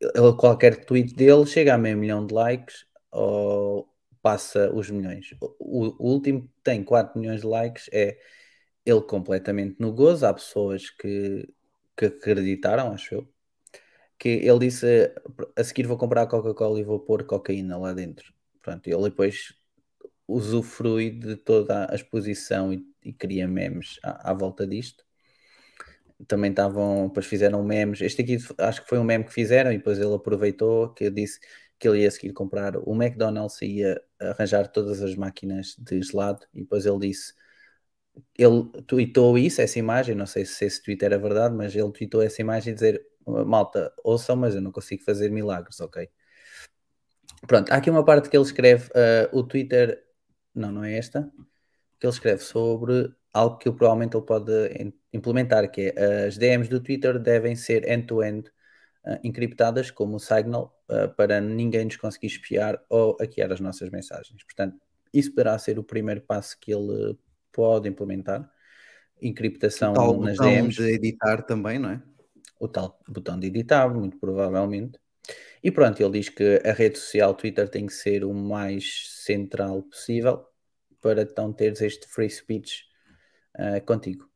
[0.00, 3.88] Ele, qualquer tweet dele chega a meio milhão de likes ou
[4.22, 5.34] passa os milhões.
[5.40, 8.18] O, o último que tem 4 milhões de likes é
[8.84, 10.26] ele completamente no gozo.
[10.26, 11.48] Há pessoas que,
[11.96, 13.28] que acreditaram, acho eu,
[14.20, 14.86] que ele disse
[15.56, 18.34] a seguir vou comprar Coca-Cola e vou pôr cocaína lá dentro.
[18.62, 19.54] Pronto, ele depois
[20.28, 25.04] usufrui de toda a exposição e, e cria memes à, à, volta disto.
[26.28, 28.02] Também estavam, depois fizeram memes.
[28.02, 31.40] Este aqui acho que foi um meme que fizeram e depois ele aproveitou que disse
[31.78, 36.46] que ele ia seguir comprar o McDonald's e ia arranjar todas as máquinas de gelado
[36.52, 37.32] e depois ele disse
[38.36, 42.22] ele tweetou isso, essa imagem, não sei se esse tweet era verdade, mas ele tweetou
[42.22, 43.02] essa imagem dizer
[43.44, 46.08] malta, ouçam, mas eu não consigo fazer milagres, ok?
[47.46, 50.02] Pronto, há aqui uma parte que ele escreve, uh, o Twitter,
[50.54, 51.30] não, não é esta,
[51.98, 54.52] que ele escreve sobre algo que provavelmente ele pode
[55.12, 58.50] implementar, que é as DMs do Twitter devem ser end-to-end -end,
[59.06, 63.90] uh, encriptadas como o Signal uh, para ninguém nos conseguir espiar ou hackear as nossas
[63.90, 64.42] mensagens.
[64.44, 64.76] Portanto,
[65.12, 67.16] isso poderá ser o primeiro passo que ele
[67.52, 68.48] pode implementar.
[69.20, 72.02] Encriptação tal nas DMs, de editar também, não é?
[72.60, 75.00] O tal botão de editar, muito provavelmente.
[75.62, 79.82] E pronto, ele diz que a rede social Twitter tem que ser o mais central
[79.84, 80.46] possível
[81.00, 82.84] para então teres este free speech
[83.58, 84.28] uh, contigo.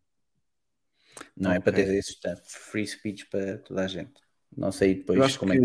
[1.37, 4.21] Não é para teres este free speech para toda a gente.
[4.57, 5.65] Não sei depois Eu acho como é que.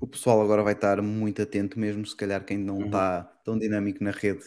[0.00, 2.86] o pessoal agora vai estar muito atento, mesmo se calhar quem não Uhum.
[2.86, 4.44] está tão dinâmico na rede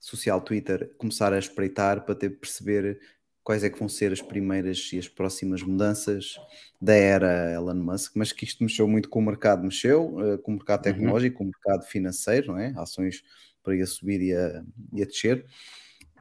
[0.00, 3.00] social Twitter, começar a espreitar para ter perceber
[3.44, 6.36] quais é que vão ser as primeiras e as próximas mudanças
[6.80, 10.52] da era Elon Musk, mas que isto mexeu muito com o mercado, mexeu eh, com
[10.52, 10.92] o mercado Uhum.
[10.94, 12.72] tecnológico, com o mercado financeiro, não é?
[12.76, 13.22] Ações
[13.62, 15.44] para ir a subir e a, e a descer.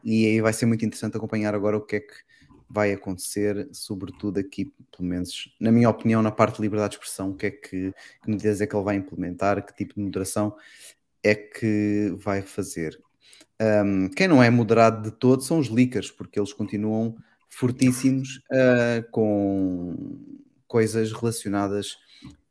[0.03, 2.13] E aí vai ser muito interessante acompanhar agora o que é que
[2.69, 7.31] vai acontecer, sobretudo aqui, pelo menos, na minha opinião, na parte de liberdade de expressão,
[7.31, 10.55] o que é que, que medidas é que ele vai implementar, que tipo de moderação
[11.23, 12.99] é que vai fazer.
[13.61, 17.15] Um, quem não é moderado de todo são os leakers, porque eles continuam
[17.47, 19.95] fortíssimos uh, com
[20.67, 21.97] coisas relacionadas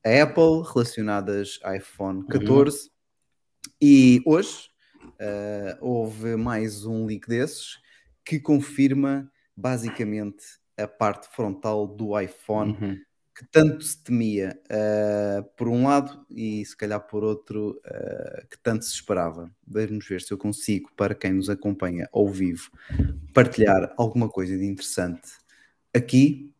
[0.05, 2.90] a Apple, relacionadas a iPhone 14.
[3.83, 4.68] E hoje
[5.05, 7.79] uh, houve mais um leak desses
[8.25, 10.44] que confirma basicamente
[10.79, 12.99] a parte frontal do iPhone Uhum.
[13.40, 18.59] Que tanto se temia uh, por um lado e se calhar por outro uh, que
[18.62, 19.50] tanto se esperava.
[19.66, 22.70] Vamos ver se eu consigo, para quem nos acompanha ao vivo,
[23.33, 25.31] partilhar alguma coisa de interessante
[25.94, 26.53] aqui.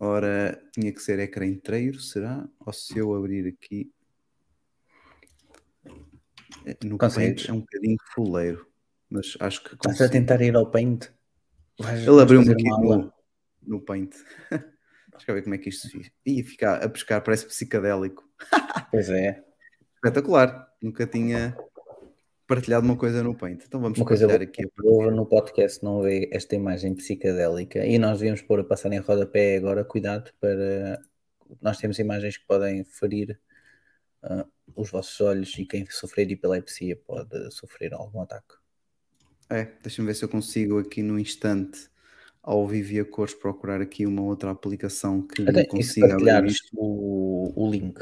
[0.00, 2.44] Ora, tinha que ser ecrã inteiro, será?
[2.66, 3.88] Ou se eu abrir aqui
[6.66, 7.44] Eh, no Consegues?
[7.46, 8.66] Paint é um bocadinho fuleiro,
[9.08, 10.10] mas acho que Estás a consigo.
[10.12, 11.06] tentar ir ao Paint?
[11.78, 13.12] Vais- Ele abriu-me aqui no,
[13.62, 14.12] no Paint.
[15.22, 16.10] Deixa eu ver como é que isto fiz.
[16.26, 18.28] Ia ficar a pescar, parece psicadélico.
[18.90, 19.42] Pois é.
[19.94, 20.68] Espetacular.
[20.82, 21.56] Nunca tinha
[22.46, 23.62] partilhado uma coisa no Paint.
[23.64, 24.66] Então vamos Uma coisa boa, aqui.
[24.76, 28.98] povo no podcast não vê esta imagem psicadélica e nós devíamos pôr a passar em
[28.98, 31.00] rodapé agora, cuidado para
[31.60, 33.38] nós temos imagens que podem ferir
[34.22, 38.54] ah, os vossos olhos e quem sofrer de epilepsia pode sofrer algum ataque.
[39.48, 41.88] É, deixa-me ver se eu consigo aqui no instante,
[42.42, 47.52] ao vivo e a cores, procurar aqui uma outra aplicação que Até, consiga abrir o,
[47.54, 48.00] o link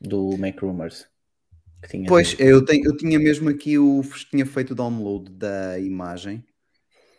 [0.00, 1.08] do Mac Rumors
[2.08, 4.02] Pois, eu, tenho, eu tinha mesmo aqui o.
[4.30, 6.44] tinha feito o download da imagem.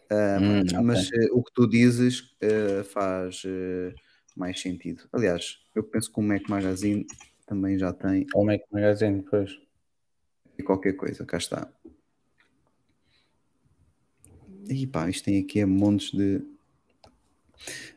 [0.09, 1.19] Ah, Hum, mas ok.
[1.19, 3.93] eh, o que tu dizes eh, faz eh,
[4.35, 5.03] mais sentido.
[5.11, 7.05] Aliás, eu penso que o Mac Magazine
[7.45, 9.51] também já tem o Mac Magazine, pois.
[10.57, 11.69] e qualquer coisa, cá está.
[14.69, 16.41] E pá, isto tem aqui montes de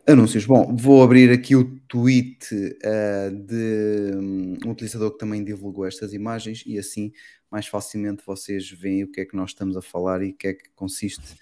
[0.06, 0.44] anúncios.
[0.46, 2.46] Bom, vou abrir aqui o tweet
[2.84, 7.12] ah, de um, um utilizador que também divulgou estas imagens e assim
[7.50, 10.48] mais facilmente vocês veem o que é que nós estamos a falar e o que
[10.48, 11.36] é que consiste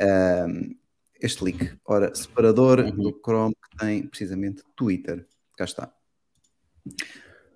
[0.00, 0.46] ah,
[1.20, 1.72] este link.
[1.84, 2.90] Ora, separador Uhum.
[2.92, 5.26] do Chrome que tem precisamente Twitter.
[5.56, 5.92] Cá está.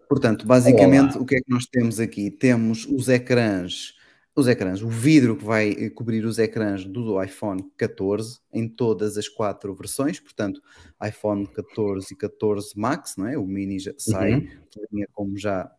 [0.09, 1.23] Portanto, basicamente, Olá.
[1.23, 2.31] o que é que nós temos aqui?
[2.31, 3.95] Temos os ecrãs,
[4.35, 9.19] os ecrãs, o vidro que vai eh, cobrir os ecrãs do iPhone 14 em todas
[9.19, 10.61] as quatro versões, portanto,
[11.07, 13.37] iPhone 14 e 14 Max, não é?
[13.37, 14.41] O mini já sai, Uhum.
[14.41, 15.71] de linha, como já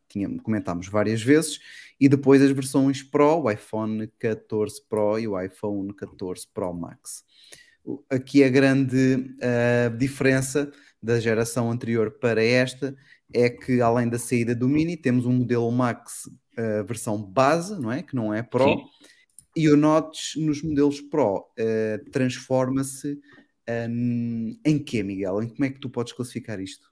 [0.43, 1.59] comentámos várias vezes,
[1.99, 7.23] e depois as versões Pro, o iPhone 14 Pro e o iPhone 14 Pro Max.
[8.09, 12.95] Aqui a grande ah, diferença da geração anterior para esta
[13.33, 17.91] é que além da saída do Mini temos um modelo Max uh, versão base, não
[17.91, 18.01] é?
[18.03, 18.83] Que não é Pro, Sim.
[19.55, 23.19] e o Notch nos modelos Pro uh, transforma-se
[23.89, 25.41] um, em quê, Miguel?
[25.41, 26.91] Em como é que tu podes classificar isto?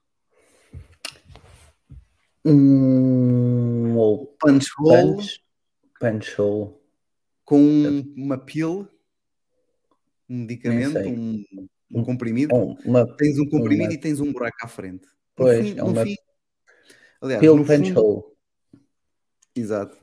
[2.44, 5.40] Um Punch hole punch,
[6.00, 6.74] punch hole.
[7.44, 8.88] com um- uma pill,
[10.28, 11.68] um medicamento, um, um
[12.00, 12.54] Um- comprimido.
[12.54, 15.04] Um, uma Tens um comprimido uma- e tens um buraco à frente.
[15.06, 16.16] No Pois, fim- é uma fim-
[17.20, 18.31] aliás, punch fundo- hole.
[19.54, 19.96] Exato.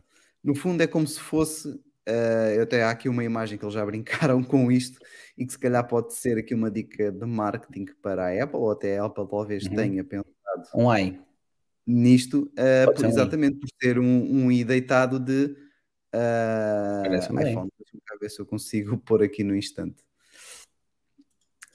[0.43, 1.79] No fundo é como se fosse.
[2.05, 3.85] eh, eu até há aqui uma imagem que eles já
[4.33, 4.99] brincaram com isto
[5.37, 8.71] e que se calhar pode ser aqui uma dica de marketing para a Apple, ou
[8.71, 9.75] até a Apple talvez Uhum.
[9.75, 10.33] tenha pensado
[10.73, 11.19] Um ai.
[11.85, 12.45] nisto,
[12.85, 15.55] Pode por, ser um exatamente por ter um, um i deitado de
[17.43, 17.51] bem.
[17.51, 17.69] iPhone.
[17.77, 20.03] Deixa-me cá ver se eu consigo pôr aqui no instante.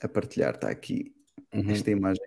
[0.01, 1.15] A partilhar, está aqui
[1.55, 1.71] Uhum.
[1.71, 2.25] esta imagem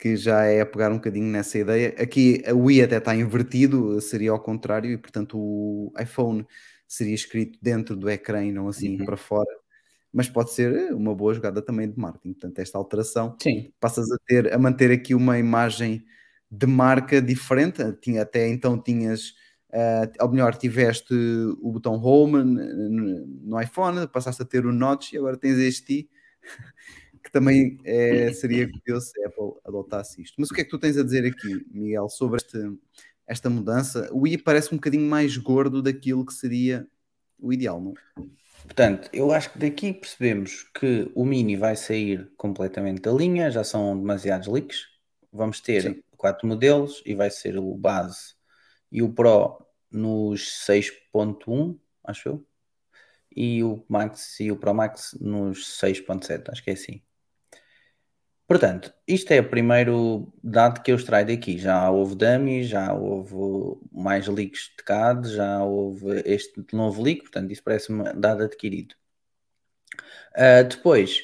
[0.00, 1.94] que já é a pegar um bocadinho nessa ideia.
[1.98, 6.46] Aqui o i até está invertido, seria ao contrário, e portanto o iPhone
[6.88, 9.04] seria escrito dentro do ecrã e não assim Uhum.
[9.04, 9.50] para fora.
[10.12, 12.32] Mas pode ser uma boa jogada também de marketing.
[12.32, 13.72] Portanto, esta alteração Sim.
[13.80, 16.04] passas a ter a manter aqui uma imagem
[16.50, 17.82] de marca diferente.
[18.02, 19.30] Tinha, até então tinhas,
[19.72, 21.14] uh, ou melhor, tiveste
[21.62, 26.08] o botão Home no iPhone, passaste a ter o Notch e agora tens este
[27.22, 30.36] que também é, seria curioso se a Apple adotasse isto.
[30.38, 32.58] Mas o que é que tu tens a dizer aqui, Miguel, sobre este,
[33.26, 34.08] esta mudança?
[34.12, 36.86] O i parece um bocadinho mais gordo daquilo que seria
[37.38, 37.94] o ideal, não?
[38.62, 43.64] Portanto, eu acho que daqui percebemos que o Mini vai sair completamente da linha, já
[43.64, 44.86] são demasiados leaks.
[45.32, 46.02] Vamos ter Sim.
[46.16, 48.34] quatro modelos e vai ser o base
[48.90, 52.46] e o Pro nos 6.1, acho eu,
[53.34, 57.02] e o Max e o Pro Max nos 6.7, acho que é assim.
[58.50, 61.56] Portanto, isto é o primeiro dado que eu extraio daqui.
[61.56, 67.52] Já houve dummies, já houve mais leaks de CAD, já houve este novo leak, portanto,
[67.52, 68.96] isso parece-me dado adquirido.
[70.32, 71.20] Uh, depois,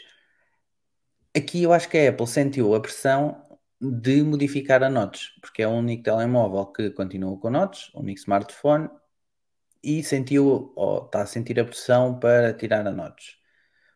[1.36, 3.42] aqui eu acho que a Apple sentiu a pressão
[3.80, 8.20] de modificar a Notes, porque é o único telemóvel que continua com Notes, o único
[8.20, 8.88] smartphone,
[9.82, 13.36] e sentiu, ou está a sentir a pressão para tirar a Notes.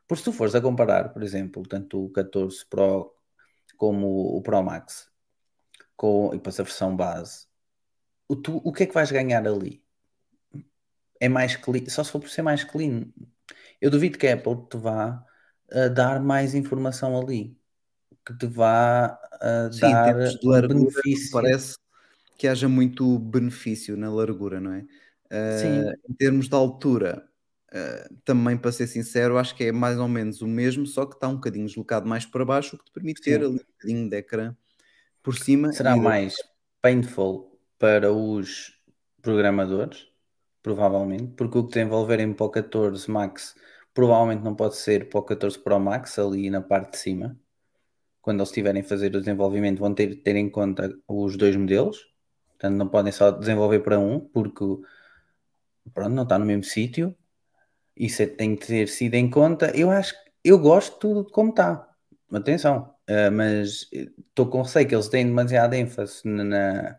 [0.08, 3.19] Por se tu fores a comparar, por exemplo, tanto o 14 Pro
[3.80, 5.10] como o Pro Max,
[5.96, 7.46] com, e depois a versão base,
[8.28, 9.82] o, tu, o que é que vais ganhar ali?
[11.18, 13.06] É mais clean, só se for por ser mais clean.
[13.80, 15.24] Eu duvido que a Apple te vá
[15.72, 17.56] uh, dar mais informação ali,
[18.26, 21.30] que te vá uh, Sim, dar de largura, benefício.
[21.32, 21.78] Parece
[22.36, 24.80] que haja muito benefício na largura, não é?
[25.32, 27.29] Uh, em termos de altura,
[27.72, 31.14] Uh, também para ser sincero, acho que é mais ou menos o mesmo, só que
[31.14, 33.30] está um bocadinho deslocado mais para baixo, o que te permite Sim.
[33.30, 34.56] ter ali um bocadinho de ecrã
[35.22, 35.72] por cima.
[35.72, 36.34] Será mais
[36.82, 38.76] painful para os
[39.22, 40.08] programadores,
[40.60, 43.54] provavelmente, porque o que desenvolverem para o 14 Max
[43.94, 47.38] provavelmente não pode ser para o 14 Pro Max ali na parte de cima.
[48.20, 51.98] Quando eles estiverem a fazer o desenvolvimento, vão ter, ter em conta os dois modelos,
[52.48, 54.64] portanto, não podem só desenvolver para um, porque
[55.94, 57.16] pronto, não está no mesmo sítio
[57.96, 59.70] isso é, tem que ter sido em conta.
[59.76, 61.86] Eu acho que eu gosto tudo como está.
[62.32, 66.96] Atenção, uh, mas estou com receio que eles têm demasiada ênfase na,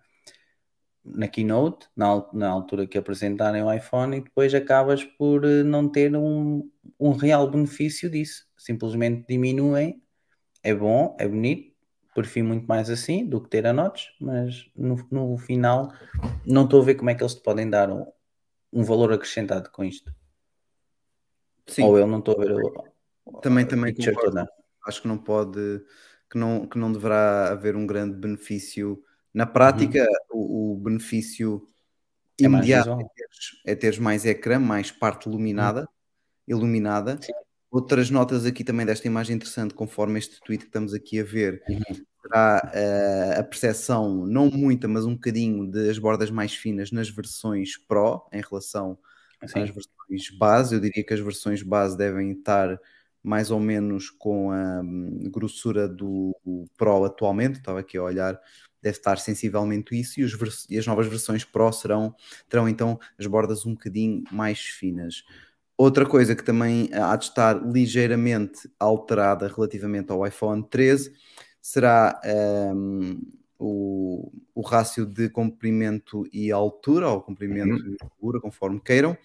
[1.04, 5.90] na keynote, na, na altura que apresentarem o iPhone, e depois acabas por eh, não
[5.90, 8.46] ter um, um real benefício disso.
[8.58, 10.02] Simplesmente diminuem.
[10.64, 11.74] É bom, é bonito,
[12.14, 15.92] prefiro muito mais assim do que ter a notes, mas no, no final
[16.46, 18.06] não estou a ver como é que eles te podem dar um,
[18.72, 20.14] um valor acrescentado com isto.
[21.72, 21.84] Sim.
[21.84, 24.46] Ou eu não estou a ver o, também, também concordo.
[24.86, 25.82] Acho que não pode,
[26.30, 29.02] que não, que não deverá haver um grande benefício.
[29.34, 30.40] Na prática, uhum.
[30.40, 31.68] o, o, benefício
[32.40, 36.58] é imediato é teres, é teres, mais ecrã, mais parte iluminada, uhum.
[36.58, 37.18] iluminada.
[37.22, 37.32] Sim.
[37.70, 41.64] Outras notas aqui também desta imagem interessante, conforme este tweet que estamos aqui a ver,
[41.70, 42.06] uhum.
[42.22, 47.78] será uh, a percepção, não muita, mas um bocadinho, das bordas mais finas nas versões
[47.78, 49.00] Pro em relação
[49.46, 49.62] Sim.
[49.62, 50.76] às versões base.
[50.76, 52.80] Eu diria que as versões base devem estar
[53.24, 56.36] mais ou menos com a hum, grossura do
[56.78, 57.60] Pro atualmente.
[57.60, 58.40] Estava aqui a olhar,
[58.82, 60.20] deve estar sensivelmente isso.
[60.20, 62.16] E, os, e as novas versões Pro serão,
[62.50, 65.24] terão então as bordas um bocadinho mais finas.
[65.78, 71.12] Outra coisa que também há de estar ligeiramente alterada relativamente ao iPhone 13
[71.60, 72.20] será
[72.76, 73.20] um,
[73.58, 77.92] o, o rácio de comprimento e altura, ou comprimento uhum.
[77.94, 79.18] e altura, conforme queiram,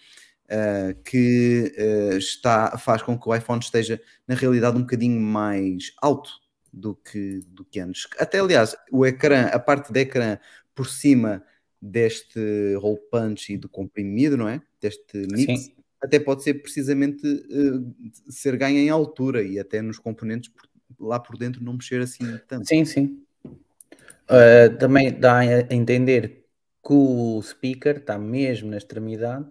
[0.46, 5.92] uh, que uh, está, faz com que o iPhone esteja, na realidade, um bocadinho mais
[6.00, 6.30] alto
[6.72, 8.06] do que, do que antes.
[8.18, 10.38] Até, aliás, o ecrã, a parte do ecrã
[10.74, 11.42] por cima
[11.80, 14.60] deste roll punch e do comprimido, não é?
[14.80, 15.72] Deste mix, Sim.
[16.02, 17.94] até pode ser precisamente uh,
[18.28, 20.50] ser ganho em altura e até nos componentes
[20.98, 22.68] lá por dentro não mexer assim tanto.
[22.68, 23.22] Sim, sim.
[23.44, 26.44] Uh, também dá a entender
[26.84, 29.48] que o speaker está mesmo na extremidade.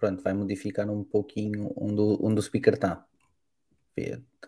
[0.00, 3.06] Pronto, vai modificar um pouquinho onde, onde o speaker está.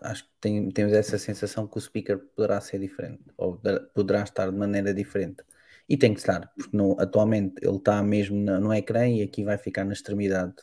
[0.01, 3.61] Acho que tem, temos essa sensação que o speaker poderá ser diferente, ou
[3.93, 5.43] poderá estar de maneira diferente.
[5.87, 9.43] E tem que estar, porque no, atualmente ele está mesmo no, no ecrã e aqui
[9.43, 10.55] vai ficar na extremidade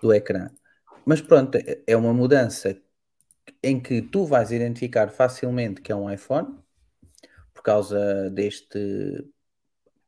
[0.00, 0.48] do ecrã.
[1.04, 2.80] Mas pronto, é, é uma mudança
[3.62, 6.58] em que tu vais identificar facilmente que é um iPhone,
[7.52, 9.22] por causa deste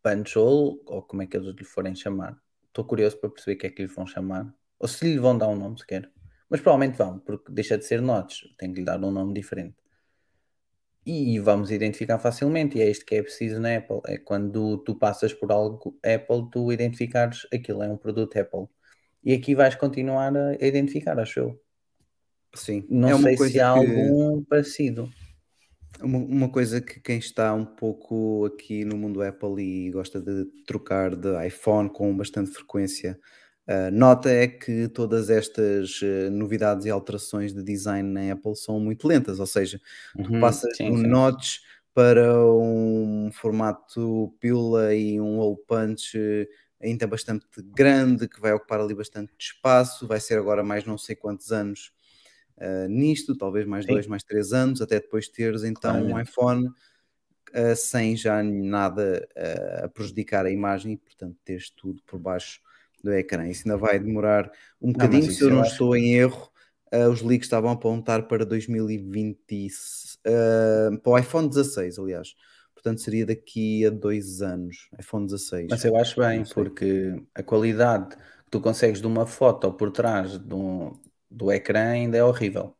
[0.03, 2.41] punch hole, ou como é que eles lhe forem chamar.
[2.71, 5.37] Estou curioso para perceber o que é que lhe vão chamar, ou se lhe vão
[5.37, 6.09] dar um nome sequer.
[6.49, 9.77] Mas provavelmente vão, porque deixa de ser notch, tem que lhe dar um nome diferente.
[11.05, 14.01] E vamos identificar facilmente, e é isto que é preciso na Apple.
[14.07, 18.69] É quando tu passas por algo Apple, tu identificares aquilo, é um produto Apple.
[19.25, 21.61] E aqui vais continuar a identificar, acho eu.
[22.55, 22.87] Sim.
[22.89, 23.79] Não é sei se há que...
[23.81, 25.11] algum parecido.
[25.99, 30.47] Uma, uma coisa que quem está um pouco aqui no mundo Apple e gosta de
[30.67, 33.19] trocar de iPhone com bastante frequência,
[33.69, 38.81] uh, nota é que todas estas uh, novidades e alterações de design na Apple são
[38.81, 39.81] muito lentas, ou seja,
[40.23, 41.09] tu Uhum, passas sim, um sim.
[41.09, 41.59] notch
[41.93, 46.47] para um formato pílula e um hole punch eh,
[46.81, 51.17] ainda bastante grande, que vai ocupar ali bastante espaço, vai ser agora mais não sei
[51.17, 51.91] quantos anos
[52.61, 53.93] uh, nisto, talvez mais Sim.
[53.93, 59.85] dois, mais três anos, até depois teres então um iPhone uh, sem já nada uh,
[59.85, 62.61] a prejudicar a imagem e, portanto, teres tudo por baixo
[63.03, 63.49] do ecrã.
[63.49, 64.51] Isso ainda vai demorar
[64.81, 66.51] um bocadinho, se isso eu não acho- estou em erro.
[67.13, 69.69] os leaks estavam a apontar para 2020,
[70.27, 72.35] uh, para o iPhone 16, aliás.
[72.75, 75.67] Portanto, seria daqui a dois anos, iPhone 16.
[75.71, 79.91] Mas eu acho bem, Não porque a qualidade que tu consegues de uma foto por
[79.91, 80.99] trás do,
[81.31, 82.77] do ecrã ainda é horrível.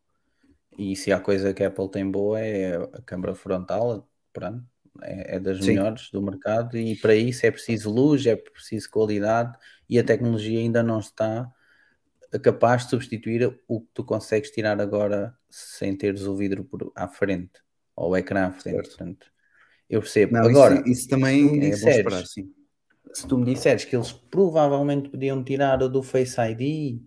[0.77, 4.63] E se há coisa que a Apple tem boa é a câmara frontal, pronto,
[5.03, 5.73] é, é das Sim.
[5.73, 9.57] melhores do mercado e para isso é preciso luz, é preciso qualidade
[9.89, 11.51] e a tecnologia ainda não está
[12.41, 17.07] capaz de substituir o que tu consegues tirar agora sem teres o vidro por, à
[17.07, 17.59] frente
[17.95, 18.87] ou o ecrã à frente.
[18.87, 19.27] Portanto,
[19.89, 20.33] eu percebo.
[20.33, 22.23] Não, agora, isso, isso se também é bom disseres- esperar,
[23.13, 27.01] se tu me disseres que eles provavelmente podiam tirar o do Face ID,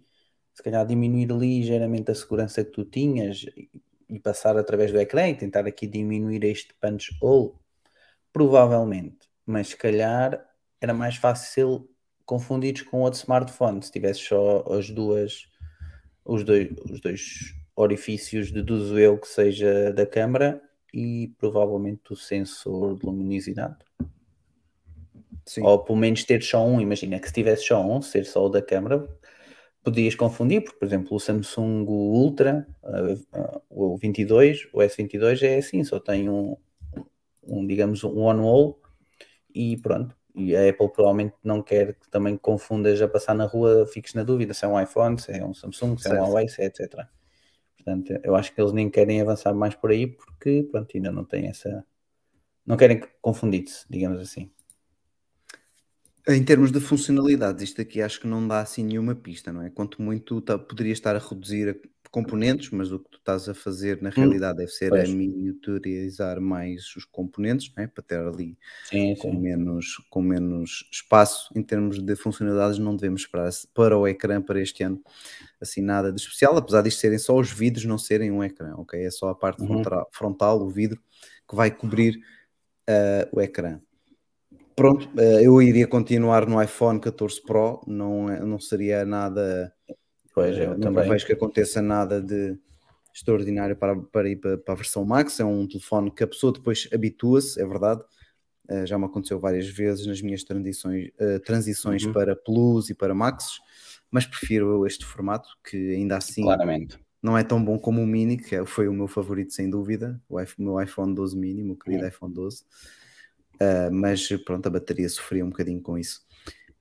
[0.55, 3.45] se calhar diminuir ligeiramente a segurança que tu tinhas
[4.09, 7.53] e, passar através do ecrã e tentar aqui diminuir este punch hole,
[8.33, 10.49] provavelmente, mas se calhar
[10.81, 11.91] era mais fácil
[12.25, 15.47] confundir com outro smartphone se tivesse só as duas,
[16.25, 22.97] os dois, os dois orifícios, deduzo eu que seja da câmara e provavelmente o sensor
[22.97, 23.79] de luminosidade.
[25.45, 25.63] sim.
[25.63, 28.49] Ou pelo menos ter só um, imagina que se tivesse só um, ser só o
[28.49, 29.07] da câmara,
[29.85, 35.85] podias confundir, porque, por exemplo, o Samsung Ultra, uh, o 22, o S22 é assim,
[35.85, 36.57] só tem um,
[37.43, 38.81] um digamos, um on-wall
[39.55, 40.17] e pronto.
[40.35, 44.25] E a Apple provavelmente não quer que também confundas a passar na rua, fiques na
[44.25, 46.25] dúvida se é um iPhone, se é um Samsung, se é um.
[46.25, 47.07] Huawei, se é etc.
[47.77, 51.25] Portanto, eu acho que eles nem querem avançar mais por aí porque, pronto, ainda não
[51.25, 51.85] têm essa...
[52.67, 54.51] Não querem confundir-se, digamos assim.
[56.27, 59.69] Em termos de funcionalidades, isto aqui acho que não dá assim nenhuma pista, não é?
[59.69, 63.55] Quanto muito tá, poderia estar a reduzir a- componentes, mas o que tu estás a
[63.55, 65.09] fazer na realidade deve ser a pois.
[65.09, 67.87] miniaturizar mais os componentes, não é?
[67.89, 69.41] Para ter ali Sim, com sim.
[69.41, 71.51] menos, com menos espaço.
[71.57, 75.03] Em termos de funcionalidades, não devemos esperar para o ecrã para este ano
[75.61, 79.05] assim nada de especial, apesar de serem só os vidros, não serem um ecrã, ok?
[79.05, 79.85] É só a parte Uhum.
[80.13, 81.01] frontal, o vidro,
[81.49, 82.21] que vai cobrir
[82.89, 83.81] ah, o ecrã.
[84.77, 89.73] Pronto, ah, eu iria continuar no iPhone 14 Pro, não, é- não seria nada.
[90.35, 91.09] Pois, eh, eu não também.
[91.09, 92.59] vejo que aconteça nada de
[93.15, 95.39] extraordinário para, para ir para, para a versão Max.
[95.39, 98.03] É um telefone que a pessoa depois habitua-se, é verdade.
[98.69, 102.13] Eh, já me aconteceu várias vezes nas minhas transições, eh, transições Uhum.
[102.13, 103.59] para Plus e para Max,
[104.11, 106.99] mas prefiro este formato que ainda assim Claramente.
[107.23, 110.21] não é tão bom como o Mini, que é- foi o meu favorito sem dúvida,
[110.29, 112.65] o meu iPhone 12 Mini, o meu querido iPhone 12.
[113.55, 116.23] Uh, mas pronto, a bateria sofria um bocadinho com isso.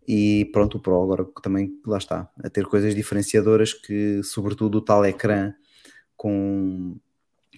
[0.07, 4.82] E pronto, o Pro agora também lá está, a ter coisas diferenciadoras que, sobretudo, o
[4.82, 5.53] tal ecrã
[6.15, 6.97] com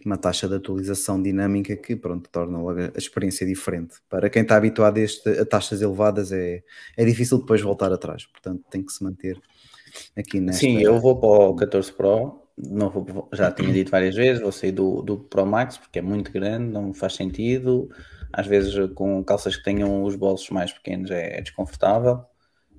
[0.06, 3.96] uma taxa de atualização dinâmica que pronto, torna logo a experiência diferente.
[4.08, 6.64] Para quem está habituado a, este, a taxas elevadas é,
[6.96, 9.42] é difícil depois voltar atrás, portanto tem que se manter
[10.16, 10.62] aqui nesta...
[10.62, 14.52] Sim, eu vou para o 14 Pro, não vou, já tinha dito várias vezes, vou
[14.52, 17.90] sair do, do Pro Max porque é muito grande, não faz sentido.
[18.38, 22.26] Às vezes com calças que tenham os bolsos mais pequenos é, é desconfortável.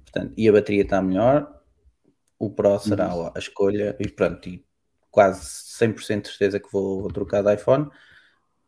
[0.04, 1.50] Portanto, e a bateria está melhor.
[2.38, 4.62] O Pro será a escolha e pronto, e
[5.11, 5.40] quase
[5.80, 7.88] 100% de certeza que vou, vou trocar de iPhone.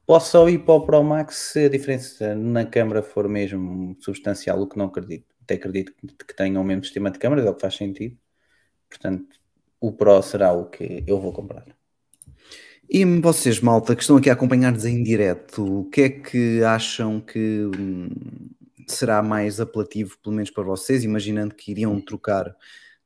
[0.07, 4.59] Posso só ir para o Pro Max se a diferença na câmara for mesmo substancial,
[4.63, 5.27] o que não acredito.
[5.43, 5.93] Até acredito
[6.27, 8.17] que tenham o mesmo sistema de câmaras, é o que faz sentido.
[8.89, 9.37] Portanto,
[9.79, 11.67] o Pro será o que eu vou comprar.
[12.91, 17.21] E vocês, malta, que estão aqui a acompanhar-nos em direto, o que é que acham
[17.21, 18.09] que hum,
[18.87, 22.57] será mais apelativo, pelo menos para vocês, imaginando que iriam trocar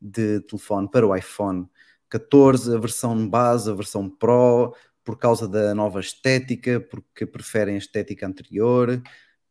[0.01, 1.67] de telefone para o iPhone
[2.09, 4.73] 14, a versão base, a versão Pro,
[5.03, 9.03] por causa da nova estética, porque preferem a estética anterior,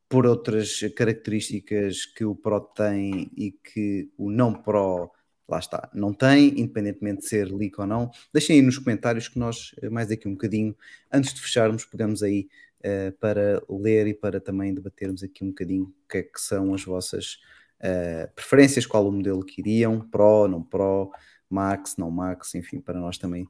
[0.08, 5.12] por outras características que o Pro tem e que o não Pro
[5.52, 8.10] lá está, não tem, independentemente de ser leak ou não.
[8.34, 10.76] Deixem aí nos comentários que nós, mais daqui um bocadinho,
[11.12, 12.48] antes de fecharmos, pegamos aí
[12.80, 16.74] uh, para ler e para também debatermos aqui um bocadinho o que é que são
[16.74, 17.40] as vossas
[17.80, 21.12] uh, preferências, qual o modelo que iriam, Pro, não Pro,
[21.50, 23.46] Max, não Max, enfim, para nós também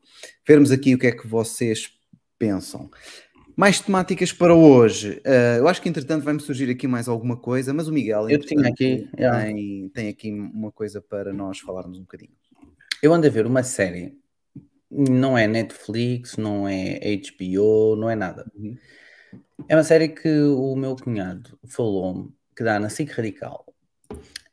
[0.45, 1.91] vermos aqui o que é que vocês
[2.38, 2.89] pensam.
[3.56, 5.22] Mais temáticas para hoje.
[5.26, 8.39] Uh, eu acho que entretanto vai-me surgir aqui mais alguma coisa, mas o Miguel Eu
[8.39, 9.43] tinha aqui, yeah.
[9.43, 12.32] tem, tem aqui uma coisa para nós falarmos um bocadinho.
[13.02, 14.18] Eu ando a ver uma série,
[14.89, 18.45] não é Netflix, não é HBO, não é nada.
[18.56, 18.78] Uhum.
[19.68, 23.66] É uma série que o meu cunhado falou-me que dá na SIC Radical.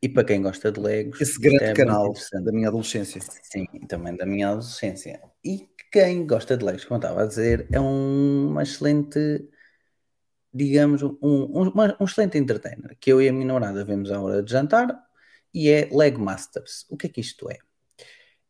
[0.01, 3.21] E para quem gosta de Legos, Esse grande é canal da minha adolescência.
[3.43, 5.21] Sim, também da minha adolescência.
[5.45, 9.19] E quem gosta de Legos, como eu estava a dizer, é um- uma excelente,
[10.53, 14.21] digamos, um, um, uma- um excelente entertainer, que eu e a minha namorada vemos à
[14.21, 14.89] hora de jantar,
[15.53, 16.87] e é Lego Masters.
[16.89, 17.59] O que é que isto é?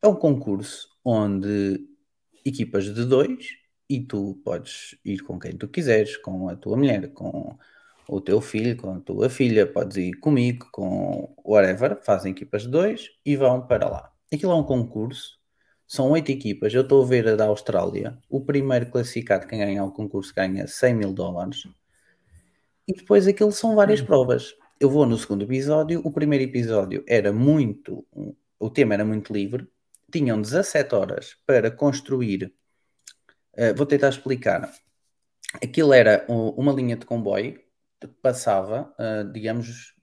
[0.03, 1.81] É um concurso onde
[2.45, 3.47] equipas de dois,
[3.89, 7.57] e tu podes ir com quem tu quiseres, com a tua mulher, com
[8.09, 12.69] o teu filho, com a tua filha, podes ir comigo, com whatever, fazem equipas de
[12.69, 14.13] dois e vão para lá.
[14.33, 15.39] Aquilo é um concurso,
[15.87, 16.73] são oito equipas.
[16.75, 18.19] Eu estou a ver a da Austrália.
[18.29, 21.63] O primeiro classificado, quem ganha o concurso, ganha 100 mil dólares.
[22.87, 24.55] E depois aquilo são várias provas.
[24.81, 26.01] Eu vou no segundo episódio.
[26.05, 28.07] O primeiro episódio era muito.
[28.59, 29.67] O tema era muito livre.
[30.11, 32.53] Tinham 17 horas para construir.
[33.57, 34.73] eh, vou tentar explicar.
[35.63, 37.68] Aquilo era um- uma linha de comboio que
[38.07, 39.95] passava, ah, digamos,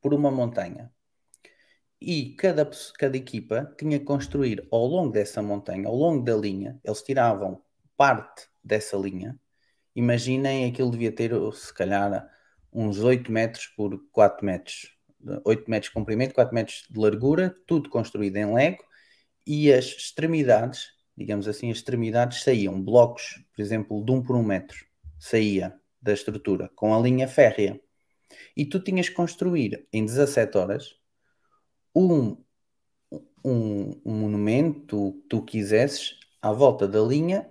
[0.00, 0.90] por uma montanha.
[2.00, 6.80] E cada, cada equipa tinha que construir ao longo dessa montanha, ao longo da linha,
[6.82, 7.62] eles tiravam
[7.96, 9.38] parte dessa linha.
[9.94, 12.26] Imaginem aquilo devia ter, se calhar,
[12.72, 14.96] uns 8 metros por 4 metros.
[15.44, 18.82] 8 metros de comprimento, 4 metros de largura, tudo construído em Lego.
[19.46, 24.42] E as extremidades, digamos assim, as extremidades saíam blocos, por exemplo, de 1 por 1
[24.42, 24.78] metro.
[25.18, 27.80] Saía da estrutura com a linha férrea.
[28.56, 30.94] E tu tinhas que construir em 17 horas
[31.94, 32.36] um,
[33.44, 37.48] um, um monumento que tu quisesses à volta da linha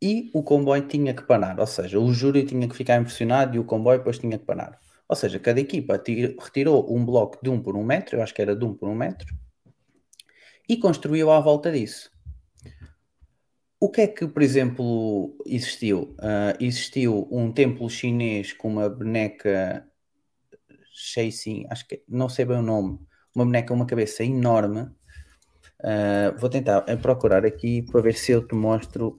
[0.00, 1.58] e o comboio tinha que parar.
[1.58, 4.78] Ou seja, o júri tinha que ficar impressionado e o comboio depois tinha que parar.
[5.08, 8.34] Ou seja, cada equipa ti- retirou um bloco de um por um metro, eu acho
[8.34, 9.26] que era de um por um metro,
[10.68, 12.10] e construiu à volta disso.
[13.78, 16.16] O que é que, por exemplo, existiu?
[16.20, 19.86] Ah, existiu um templo chinês com uma boneca
[20.92, 22.98] Sheixin, acho que não sei bem o nome,
[23.34, 24.90] uma boneca, uma cabeça enorme.
[25.82, 29.18] Ah, vou tentar eh, procurar aqui para ver se eu te mostro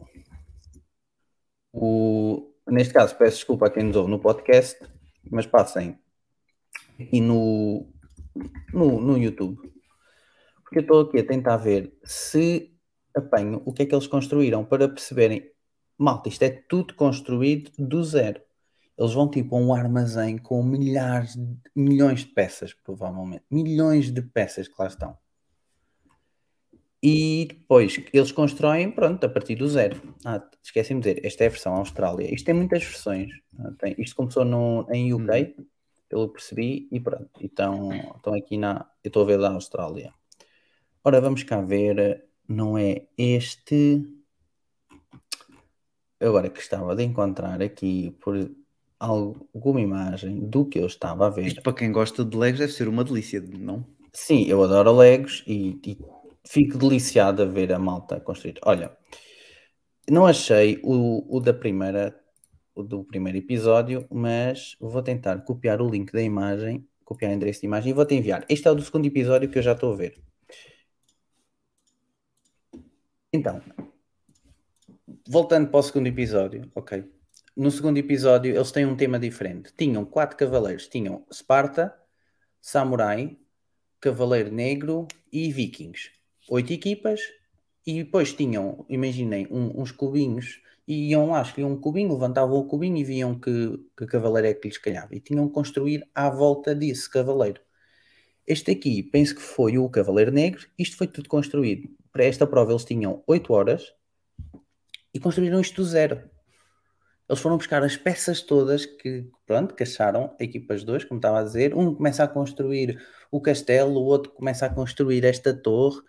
[1.71, 2.51] o.
[2.67, 4.77] Neste caso, peço desculpa a quem nos ouve no podcast,
[5.31, 5.97] mas passem
[6.99, 7.87] aqui no,
[8.73, 9.57] no, no YouTube.
[10.63, 12.76] Porque eu estou aqui a tentar ver se
[13.17, 15.49] apanho o que é que eles construíram para perceberem.
[15.97, 18.41] Malta, isto é tudo construído do zero.
[18.97, 23.43] Eles vão tipo a um armazém com milhares, de- milhões de peças, provavelmente.
[23.49, 25.17] Milhões de peças que lá estão.
[27.01, 30.01] E depois eles constroem, pronto, a partir do zero.
[30.25, 32.33] Ah, esqueci-me de dizer, esta é a versão Austrália.
[32.33, 33.31] Isto tem muitas versões.
[33.59, 35.55] ah, tem- isto começou no, em UK,
[36.09, 37.29] pelo que percebi, e pronto.
[37.39, 38.89] Então, estão aqui na.
[39.03, 40.11] Eu estou a ver da Austrália.
[41.03, 42.26] Ora, vamos cá ver.
[42.47, 44.03] Não é este.
[46.19, 48.49] Agora que estava de encontrar aqui por
[48.99, 51.45] alguma imagem do que eu estava a ver.
[51.47, 53.85] Isto para quem gosta de Legos deve ser uma delícia, não?
[54.11, 55.97] Sim, eu adoro Legos e, e
[56.47, 58.57] fico deliciado a ver a malta construir.
[58.65, 58.97] Olha,
[60.09, 62.17] não achei o, o da primeira,
[62.73, 67.61] o do primeiro episódio, mas vou tentar copiar o link da imagem, copiar o endereço
[67.61, 68.45] de imagem e vou-te enviar.
[68.49, 70.15] Este é o do segundo episódio que eu já estou a ver.
[73.37, 73.61] Então,
[75.29, 77.03] voltando para o segundo episódio, ok.
[77.55, 79.71] No segundo episódio eles têm um tema diferente.
[79.77, 81.93] Tinham quatro cavaleiros, tinham Esparta,
[82.59, 83.37] Samurai,
[84.01, 86.09] Cavaleiro Negro e Vikings.
[86.49, 87.21] Oito equipas
[87.85, 92.65] e depois tinham, imaginem, um- uns cubinhos e iam lá, escolhiam um cubinho, levantavam o
[92.65, 95.13] cubinho e viam que, que cavaleiro é que lhes calhava.
[95.13, 97.61] E tinham que construir à volta desse cavaleiro.
[98.47, 100.65] Este aqui, penso que foi o Cavaleiro Negro.
[100.79, 101.87] Isto foi tudo construído.
[102.11, 103.93] Para esta prova eles tinham 8 horas
[105.13, 106.29] e construíram isto do zero.
[107.29, 111.43] Eles foram buscar as peças todas que, pronto, que acharam, equipas dois, como estava a
[111.43, 111.75] dizer.
[111.75, 115.99] Um começa a construir o castelo, o outro começa a construir esta torre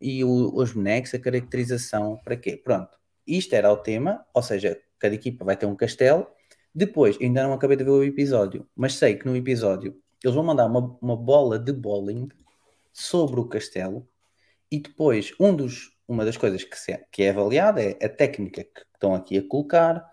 [0.00, 2.16] e o- os bonecos, a caracterização.
[2.24, 2.56] Para quê?
[2.56, 2.90] Pronto.
[3.24, 6.26] Isto era o tema, ou seja, cada equipa vai ter um castelo.
[6.74, 10.44] Depois, ainda não acabei de ver o episódio, mas sei que no episódio eles vão
[10.44, 12.28] mandar uma, uma bola de bowling
[12.92, 14.08] sobre o castelo
[14.70, 18.64] e depois um dos, uma das coisas que, se- que é avaliada é a técnica
[18.64, 20.04] que estão aqui a colocar,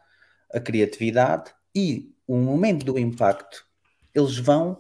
[0.54, 3.66] a criatividade e o momento do impacto.
[4.14, 4.78] Eles vão,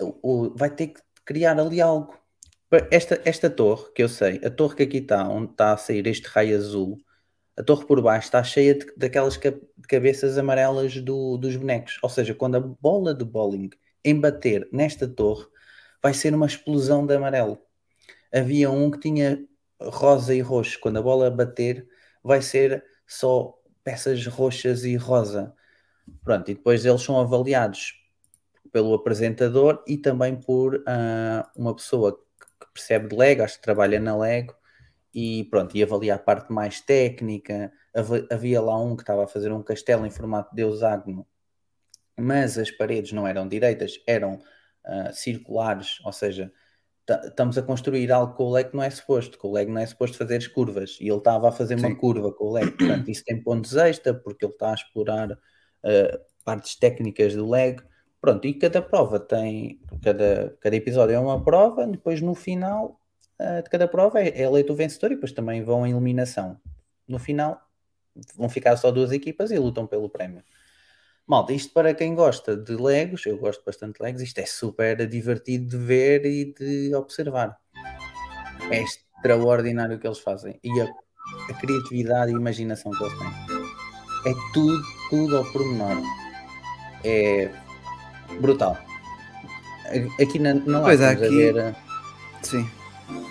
[0.00, 2.18] o- o- vai ter que criar ali algo.
[2.90, 6.06] Esta, esta torre, que eu sei, a torre que aqui está, onde está a sair
[6.06, 6.98] este raio azul,
[7.56, 9.52] a torre por baixo está cheia de, daquelas ca-
[9.88, 11.98] cabeças amarelas do- dos bonecos.
[12.02, 13.70] Ou seja, quando a bola de bowling
[14.04, 15.46] embater nesta torre,
[16.02, 17.58] vai ser uma explosão de amarelo.
[18.32, 19.44] Havia um que tinha
[19.80, 20.78] rosa e roxo.
[20.80, 21.86] Quando a bola bater,
[22.22, 25.54] vai ser só peças roxas e rosa.
[26.24, 27.94] Pronto, e depois eles são avaliados
[28.72, 33.98] pelo apresentador e também por ah, uma pessoa que percebe de Lego, acho que trabalha
[33.98, 34.54] na Lego,
[35.12, 37.72] e pronto, e avalia a parte mais técnica.
[38.30, 40.80] Havia lá um que estava a fazer um castelo em formato de Deus
[42.16, 44.40] mas as paredes não eram direitas, eram
[44.84, 46.52] ah, circulares, ou seja,
[47.08, 49.86] estamos a construir algo com o que não é suposto, com o Lego não é
[49.86, 51.96] suposto fazer as curvas, e ele estava a fazer uma Sim.
[51.96, 55.38] curva com o Lego, portanto isso tem pontos extra, porque ele está a explorar
[55.84, 57.82] ah, partes técnicas do Lego,
[58.20, 63.00] pronto, e cada prova tem, cada, cada episódio é uma prova, depois no final
[63.38, 66.60] ah, de cada prova é, é eleito o vencedor e depois também vão em eliminação.
[67.08, 67.60] No final
[68.36, 70.42] vão ficar só duas equipas e lutam pelo prémio.
[71.30, 75.06] Malta, isto para quem gosta de Legos, eu gosto bastante de Legos, isto é super
[75.06, 77.56] divertido de ver e de observar.
[78.68, 80.88] É extraordinário o que eles fazem e a,
[81.48, 83.28] a criatividade e imaginação que eles têm.
[84.26, 86.02] É tudo, tudo ao pormenor.
[87.04, 87.48] É
[88.40, 88.76] brutal.
[89.86, 91.76] A- Aqui na, Pois, live estamos aqui- a ver.
[92.42, 92.70] Sim.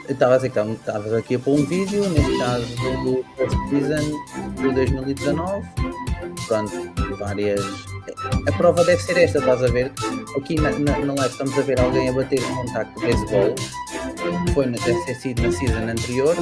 [0.07, 2.65] eu estava a dizer que estavas aqui a pôr um vídeo, neste caso
[3.03, 5.67] do First Season de 2019.
[6.49, 6.71] Pronto,
[7.19, 7.61] várias.
[8.47, 9.93] A prova deve ser esta, estás a ver?
[10.35, 13.55] Aqui na, na, na live estamos a ver alguém a bater um contacto de beisebol.
[14.55, 16.35] Foi, na- deve ter sido na season anterior.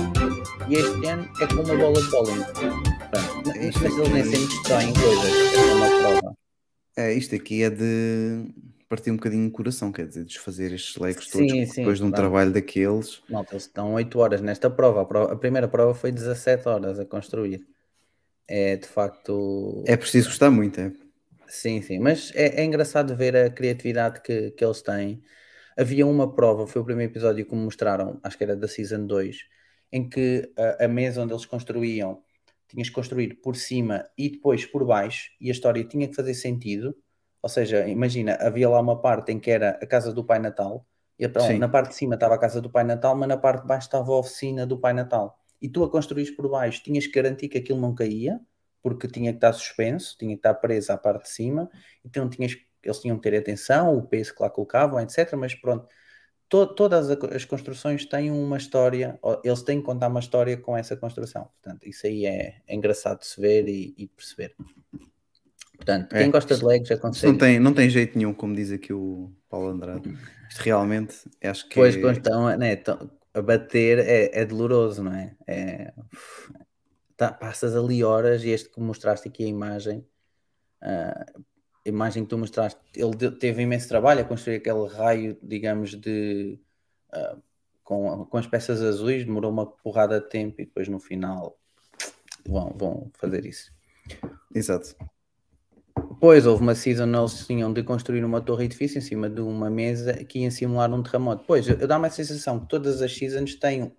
[0.69, 2.41] E este ano é com uma bola de bowling.
[3.11, 5.53] Pronto, mas eles nem sempre destroem coisas.
[5.53, 6.35] É uma prova.
[6.95, 8.45] É, isto aqui é de
[8.87, 11.97] partir um bocadinho o coração, quer dizer, desfazer estes legos Sim, todos, porque sim, depois
[11.97, 12.23] de um claro.
[12.23, 13.21] trabalho daqueles.
[13.29, 15.01] Malta, eles estão 8 horas nesta prova.
[15.01, 15.33] A, prova.
[15.33, 17.67] a primeira prova foi 17 horas a construir.
[18.47, 19.83] É de facto.
[19.85, 20.91] É preciso gostar muito, é.
[21.47, 25.23] Sim, sim, mas é, é engraçado ver a criatividade que, que eles têm.
[25.77, 29.05] Havia uma prova, foi o primeiro episódio que me mostraram, acho que era da Season
[29.05, 29.45] 2,
[29.91, 32.23] em que a, a mesa onde eles construíam,
[32.67, 36.33] tinhas que construir por cima e depois por baixo, e a história tinha que fazer
[36.33, 36.95] sentido.
[37.41, 40.85] Ou seja, imagina, havia lá uma parte em que era a casa do Pai Natal,
[41.17, 43.61] e então, na parte de cima estava a casa do Pai Natal, mas na parte
[43.61, 45.39] de baixo estava a oficina do Pai Natal.
[45.61, 48.39] E tu a construís por baixo, tinhas que garantir que aquilo não caía,
[48.81, 51.69] porque tinha que estar suspenso, tinha que estar preso à parte de cima,
[52.05, 55.35] então tinhas, eles tinham que ter atenção, o peso que lá colocavam, etc.
[55.37, 55.87] Mas pronto,
[56.49, 60.97] to- todas as construções têm uma história, eles têm que contar uma história com essa
[60.97, 61.49] construção.
[61.61, 64.55] Portanto, isso aí é, é engraçado de se ver e, e perceber.
[65.75, 67.33] Portanto, É, quem gosta de Legos aconselho.
[67.33, 70.09] não tem, não tem jeito nenhum, como diz aqui o Paulo Andrade.
[70.49, 72.75] Isto realmente, acho que Pois, é- estão né,
[73.33, 75.35] a bater é, é doloroso, não é?
[75.45, 75.93] é
[77.15, 80.05] tá- passas ali horas e este que mostraste aqui a imagem,
[80.81, 81.25] ah,
[81.85, 86.59] a imagem que tu mostraste, ele teve imenso trabalho a construir aquele raio, digamos, de
[87.11, 87.37] ah,
[87.83, 91.57] com, com as peças azuis, demorou uma porrada de tempo e depois no final
[92.45, 93.71] vão, vão fazer isso.
[94.53, 94.95] Exato.
[96.17, 99.39] Depois houve uma season onde eles tinham de construir uma torre edifício em cima de
[99.39, 101.43] uma mesa que ia simular um terremoto.
[101.45, 103.95] Pois, eu, eu dá-me a sensação que todas as seasons têm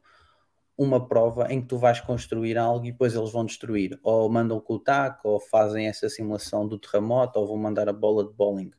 [0.77, 4.01] uma prova em que tu vais construir algo e depois eles vão destruir.
[4.03, 7.93] Ou mandam com o taco, ou fazem essa simulação do terremoto, ou vão mandar a
[7.93, 8.73] bola de bowling.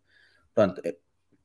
[0.54, 0.98] Pronto, eh,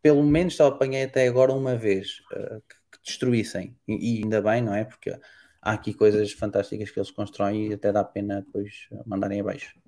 [0.02, 3.78] pelo menos só apanhei até agora uma vez eh, que, que destruíssem.
[3.86, 4.82] E, e ainda bem, não é?
[4.84, 5.16] Porque
[5.62, 9.83] há aqui coisas fantásticas que eles constroem e até dá pena depois mandarem abaixo.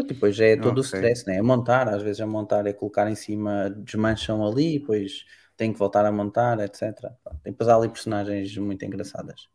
[0.00, 0.92] E depois é todo o Ok.
[0.92, 1.36] stress, né?
[1.36, 5.24] É montar, às vezes a montar é colocar em cima, desmancham ali, depois
[5.56, 7.16] tem que voltar a montar, etc.
[7.42, 9.48] Tem depois há ali personagens muito engraçadas.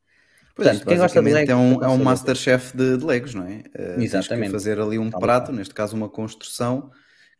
[0.55, 1.99] Pois, Portanto, quem gosta de basicamente é Legos, um, é um.
[1.99, 3.63] Masterchef de, de Legos, não é?
[3.63, 4.45] Que Exatamente.
[4.45, 6.91] fazer ali um Tal prato, neste caso uma construção,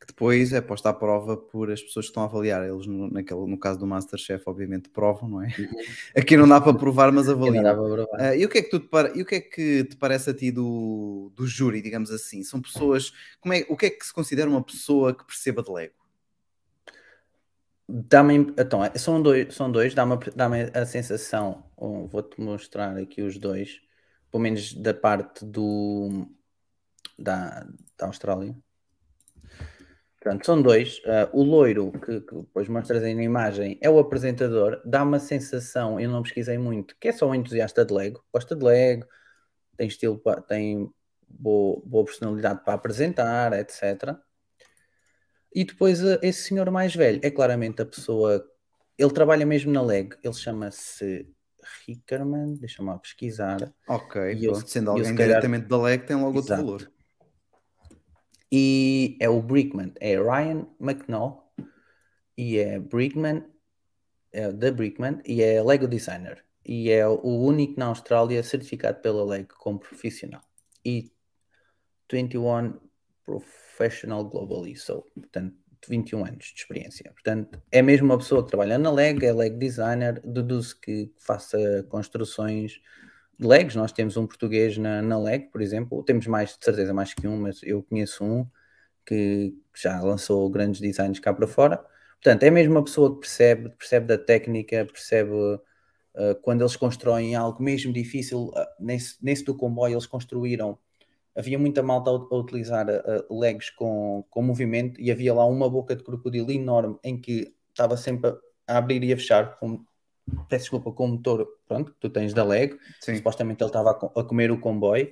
[0.04, 2.68] que depois é posta à prova por as pessoas que estão a avaliar.
[2.68, 5.47] Eles, no, naquele, no caso do Masterchef, obviamente provam, não é?
[6.16, 7.64] Aqui não dá para provar, mas avaliam.
[7.64, 7.78] dá.
[8.18, 10.30] Ah, e, o que é que tu te e o que é que te parece
[10.30, 12.43] a ti do, do júri, digamos assim?
[12.43, 13.14] São pessoas.
[13.39, 15.95] Como é, o que é que se considera uma pessoa que perceba de Lego?
[17.88, 22.97] Dá-me, então, é- são dois, são dois dá-me, a- dá-me a sensação, um, vou-te mostrar
[22.97, 23.82] aqui os dois,
[24.32, 26.28] pelo menos da parte do,
[27.18, 28.56] da, da Austrália.
[30.24, 31.01] Portanto, são dois.
[31.05, 34.82] Ah, o loiro, que, que depois mostras aí na imagem, é o apresentador.
[34.86, 38.24] Dá uma sensação, eu não pesquisei muito, que é só um entusiasta de Lego.
[38.34, 39.05] Gosta de Lego,
[39.76, 40.89] tem estilo, tem
[41.28, 44.17] boa, boa personalidade para apresentar, etc.
[45.53, 48.45] E depois ah, esse senhor mais velho é claramente a pessoa.
[48.97, 50.15] Ele trabalha mesmo na Lego.
[50.24, 51.28] Ele chama-se
[51.86, 53.57] Rickerman, deixa-me lá pesquisar.
[53.89, 56.53] Ok, E eu- pronto, sendo eu alguém se calhar- diretamente da LEG tem logo outro
[56.53, 56.63] Exato.
[56.65, 56.91] valor.
[58.56, 61.51] E é o Brickman, é Ryan McNall
[62.38, 63.43] e é Brickman,
[64.32, 69.26] é da Brickman e é Lego Designer e é o único na Austrália certificado pela
[69.26, 70.43] Lego como profissional
[70.86, 71.12] e
[72.12, 72.80] 21
[73.26, 75.56] Professional Global ISO, portanto
[75.89, 77.12] 21 anos de experiência.
[77.12, 81.58] Portanto, é mesmo uma pessoa que trabalha na Lego, é Lego Designer, deduz que faça
[81.89, 82.80] construções
[83.40, 83.76] de Legos.
[83.76, 87.28] Nós temos um português na, na Lego, por exemplo, temos mais, de certeza, mais que
[87.28, 88.48] um, mas eu conheço um
[89.06, 91.78] que já lançou grandes designs cá para fora.
[92.22, 97.36] Portanto, é mesmo uma pessoa que percebe, percebe da técnica, percebe uh, quando eles constroem
[97.36, 98.46] algo mesmo difícil.
[98.46, 100.78] uh, nesse, nesse do comboio, eles construíram.
[101.36, 105.70] Havia muita malta a, a utilizar uh, Legos com, com movimento e havia lá uma
[105.70, 108.30] boca de crocodilo enorme em que estava sempre
[108.68, 109.58] a, abrir e a fechar.
[109.60, 109.84] Com,
[110.49, 112.78] peço desculpa, com o motor pronto, que tu tens da Lego.
[112.99, 113.15] Sim.
[113.17, 115.09] Supostamente ele estava a, co- a comer o comboio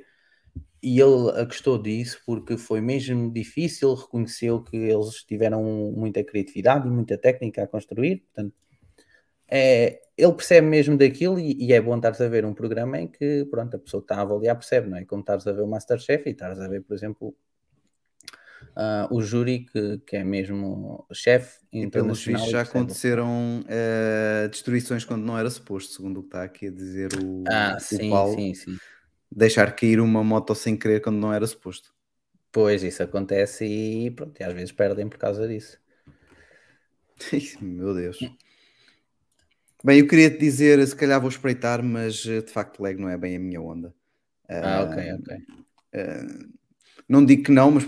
[0.82, 5.64] e ele gostou disso porque foi mesmo difícil, reconheceu que eles tiveram
[5.95, 8.55] muita criatividade e muita técnica a construir, portanto,
[9.47, 13.07] é, ele percebe mesmo daquilo e, e é bom estares a ver um programa em
[13.07, 15.05] que, pronto, a pessoa está a avaliar, percebe, não é?
[15.05, 17.36] Como estares a ver o Masterchef e estares a ver, por exemplo,
[18.76, 25.03] ah, o júri que, que é mesmo chefe E pelos vistos já aconteceram eh, destruições
[25.03, 28.07] quando não era suposto, segundo o que está aqui a dizer o, Ah, o sim,
[28.09, 28.36] Paulo.
[28.36, 28.80] sim, sim.
[29.32, 31.93] Deixar cair uma moto sem querer quando não era suposto.
[32.51, 35.78] Pois, isso acontece e pronto, e às vezes perdem por causa disso.
[37.62, 38.20] Meu Deus.
[39.84, 43.09] Bem, eu queria te dizer, se calhar vou espreitar, mas eh, de facto leg não
[43.09, 43.93] é bem a minha onda.
[44.62, 45.30] Ah, ok, ok.
[45.93, 46.26] Eh,
[47.12, 47.84] não digo que não, mas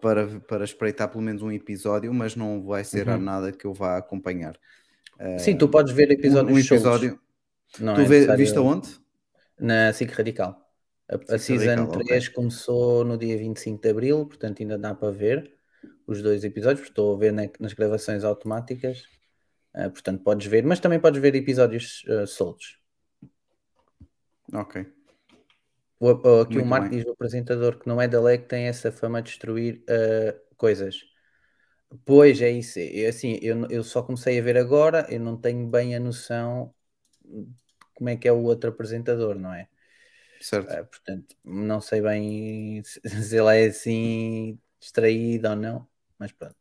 [0.00, 3.18] para, para espreitar pelo menos um episódio, mas não vai ser Uhum.
[3.18, 4.58] nada que eu vá acompanhar.
[5.38, 7.20] Sim, tu podes ver Um, episódios um soltos, episódio.
[7.80, 8.88] não tu é vê, necessário- viste aonde?
[9.58, 10.64] Na SIC Radical.
[11.10, 15.10] A, a Season Radical, 3 começou no dia 25 de Abril, portanto ainda dá para
[15.10, 15.52] ver
[16.06, 19.02] os dois episódios, porque estou a ver na- nas gravações automáticas,
[19.74, 22.78] Ah, portanto podes ver, mas também podes ver episódios ah, soltos.
[24.52, 24.86] Ok.
[26.00, 26.94] O, o- aqui Muito o Marco bem.
[26.94, 30.34] diz o apresentador que não é da lei que tem essa fama de destruir ah,
[30.56, 31.04] coisas.
[32.04, 35.66] Pois é isso, é assim, eu, eu só comecei a ver agora, eu não tenho
[35.68, 36.74] bem a noção
[37.24, 37.48] de
[37.94, 39.68] como é que é o outro apresentador, não é?
[40.40, 40.78] Certo.
[40.78, 45.88] Ah, portanto, não sei bem se, se ele é assim distraído ou não,
[46.18, 46.56] mas pronto.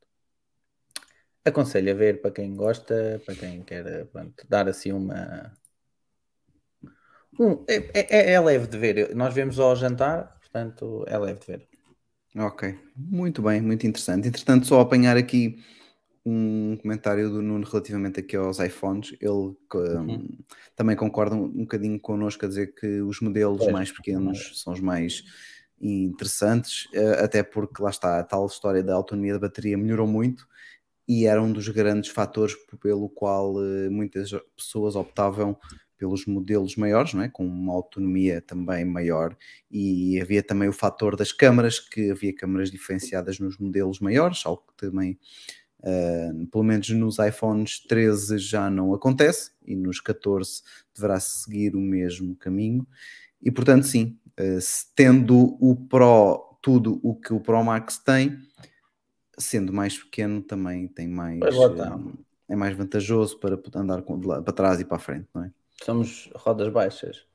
[1.45, 5.51] Aconselho a ver para quem gosta, para quem quer pronto, dar assim uma.
[7.39, 9.15] Um, é, é- é leve de ver.
[9.15, 11.67] Nós vemos ao jantar, portanto é leve de ver.
[12.35, 14.27] Ok, muito bem, muito interessante.
[14.27, 15.63] Entretanto, só apanhar aqui
[16.25, 19.13] um comentário do Nuno relativamente aqui aos iPhones.
[19.21, 20.37] Ele que, Uhum.
[20.75, 24.73] também concorda um, um bocadinho connosco a dizer que os modelos Pois, mais pequenos são
[24.73, 25.23] os mais
[25.79, 30.45] interessantes, eh, até porque lá está a tal história da autonomia da bateria melhorou muito
[31.07, 35.57] e era um dos grandes fatores pelo qual eh, muitas pessoas optavam
[35.97, 37.29] pelos modelos maiores, não é?
[37.29, 39.35] com uma autonomia também maior,
[39.69, 44.63] e havia também o fator das câmaras, que havia câmaras diferenciadas nos modelos maiores, algo
[44.67, 45.17] que também,
[45.83, 50.61] eh, pelo menos nos iPhones 13 já não acontece, e nos 14
[50.95, 52.87] deverá seguir o mesmo caminho,
[53.41, 54.17] e portanto sim,
[54.61, 58.37] se tendo o Pro tudo o que o Pro Max tem,
[59.37, 62.13] sendo mais pequeno também tem mais eh,
[62.49, 65.51] é mais vantajoso para andar para trás e para a frente, não é?
[65.83, 67.25] Somos rodas baixas.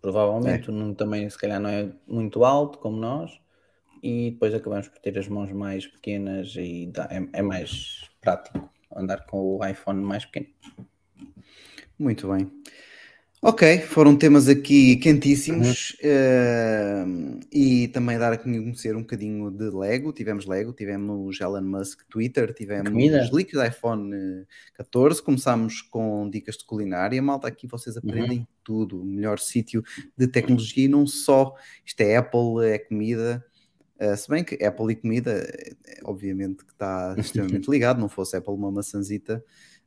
[0.00, 3.38] Provavelmente o Nuno também se calhar não é muito alto como nós.
[4.02, 8.70] E depois acabamos por ter as mãos mais pequenas e dá- é, é mais prático
[8.96, 10.46] andar com o iPhone mais pequeno.
[11.98, 12.50] Muito bem.
[13.42, 17.06] Ok, foram temas aqui quentíssimos eh,
[17.50, 20.12] e também dar a conhecer um bocadinho de Lego.
[20.12, 23.30] Tivemos Lego, tivemos Elon Musk Twitter, tivemos Comida.
[23.32, 25.22] líquidos iPhone eh, 14.
[25.22, 27.22] Começámos com dicas de culinária.
[27.22, 29.00] Malta, aqui vocês aprendem tudo.
[29.00, 29.82] O melhor sítio
[30.14, 31.54] de tecnologia e não só.
[31.82, 33.42] Isto é Apple, é comida.
[34.00, 38.00] Eh, se bem que Apple e comida, eh, obviamente que está extremamente ligado.
[38.00, 39.44] Não fosse Apple uma maçãzita,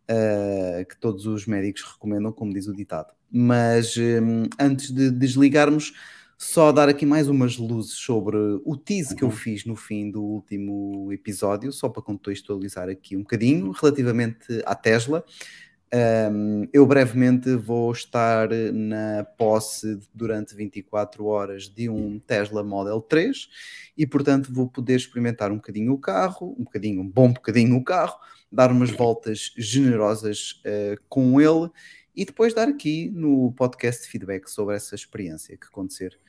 [0.10, 3.14] uh, que todos os médicos recomendam, como diz o ditado.
[3.32, 5.94] Mas um, antes de desligarmos,
[6.38, 10.22] só dar aqui mais umas luzes sobre o tease que eu fiz no fim do
[10.22, 15.24] último episódio, só para contextualizar aqui um bocadinho, relativamente à Tesla.
[15.96, 23.48] Um, eu brevemente vou estar na posse durante 24 horas de um Tesla Model 3
[23.96, 27.84] e, portanto, vou poder experimentar um bocadinho o carro, um bocadinho, um bom bocadinho o
[27.84, 28.18] carro,
[28.52, 31.70] dar umas voltas generosas uh, com ele
[32.16, 36.20] e depois dar aqui no podcast feedback sobre essa experiência que acontecer.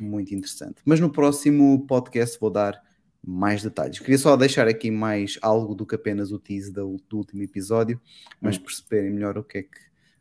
[0.00, 0.76] Muito interessante.
[0.82, 2.82] Mas no próximo podcast vou dar
[3.24, 3.98] mais detalhes.
[3.98, 8.00] Queria só deixar aqui mais algo do que apenas o tease do, do último episódio,
[8.40, 8.60] mas Hum.
[8.62, 9.68] perceberem melhor o que é que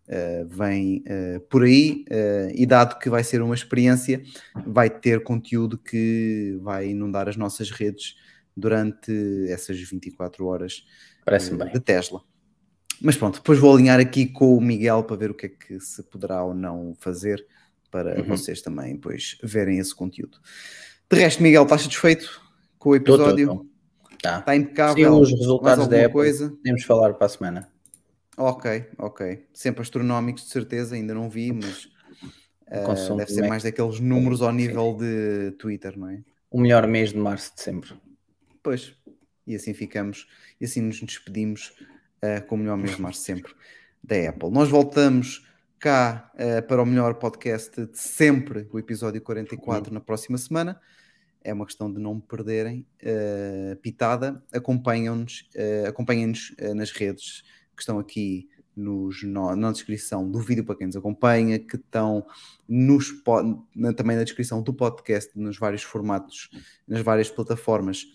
[0.09, 2.03] uh, vem uh, por aí.
[2.11, 4.21] uh, e dado que vai ser uma experiência,
[4.65, 8.15] vai ter conteúdo que vai inundar as nossas redes
[8.55, 9.11] durante
[9.49, 10.83] essas 24 horas
[11.73, 12.21] de Tesla.
[13.01, 15.79] Mas pronto, depois vou alinhar aqui com o Miguel para ver o que é que
[15.79, 17.45] se poderá ou não fazer
[17.89, 18.25] para Uhum.
[18.27, 20.37] vocês também depois verem esse conteúdo.
[21.09, 22.41] De resto, Miguel, estás satisfeito
[22.79, 23.47] com o Tô, tô, episódio?
[23.47, 23.65] tô.
[24.21, 24.39] Tá.
[24.39, 25.13] Está impecável?
[25.13, 26.49] Sim, os resultados da Apple coisa?
[26.49, 27.69] podemos falar para a semana.
[28.35, 29.45] Ok, ok.
[29.53, 31.89] Sempre astronómicos, de certeza, ainda não vi, mas
[32.85, 33.49] consumo deve de ser Mac.
[33.49, 36.21] mais daqueles números ao nível de Twitter, não é?
[36.49, 37.93] O melhor mês de março de sempre.
[38.63, 38.93] Pois,
[39.45, 40.27] e assim ficamos,
[40.59, 41.73] e assim nos despedimos
[42.21, 43.53] eh, com o melhor mês de março sempre
[44.03, 44.49] da Apple.
[44.51, 45.45] Nós voltamos
[45.79, 50.79] cá eh, para o melhor podcast de sempre, o episódio 44, na próxima semana.
[51.43, 52.85] É uma questão de não me perderem.
[53.01, 57.43] eh, pitada, acompanham-nos, eh, acompanhem-nos eh, nas redes
[57.75, 62.25] que estão aqui nos, no- na descrição do vídeo para quem nos acompanha, que estão
[62.67, 63.11] nos,
[63.75, 66.49] na- também na descrição do podcast, nos vários formatos,
[66.87, 68.05] nas várias plataformas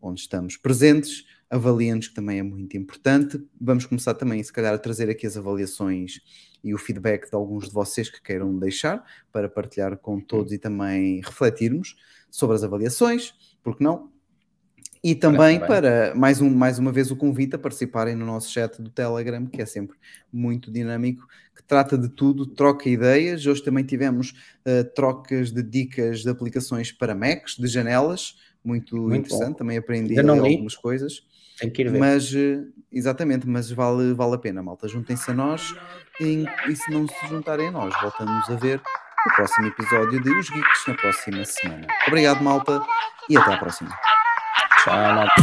[0.00, 1.24] onde estamos presentes.
[1.50, 3.42] Avaliem-nos, que também é muito importante.
[3.60, 6.20] Vamos começar também, se calhar, a trazer aqui as avaliações
[6.64, 10.58] e o feedback de alguns de vocês que queiram deixar para partilhar com todos e
[10.58, 11.96] também refletirmos
[12.30, 14.10] sobre as avaliações, porque não?
[15.02, 18.80] E também para, mais, um, mais uma vez, o convite a participarem no nosso chat
[18.80, 19.98] do Telegram, que é sempre
[20.32, 23.44] muito dinâmico, que trata de tudo, troca ideias.
[23.44, 24.32] Hoje também tivemos
[24.64, 29.50] eh, trocas de dicas de aplicações para Macs, de janelas, muito, Muito interessante.
[29.50, 29.58] bom.
[29.58, 31.22] Também aprendi algumas coisas.
[31.58, 31.98] Tem que ir ver.
[31.98, 34.88] Mas, eh, exatamente, mas vale, vale a pena, malta.
[34.88, 35.74] Juntem-se a nós
[36.20, 38.80] e se não se juntarem a nós, voltamos a ver
[39.26, 41.86] o próximo episódio de Os Geeks na próxima semana.
[42.06, 42.82] Obrigado, malta,
[43.28, 43.90] e até à próxima.
[44.82, 45.34] Tchau, malta.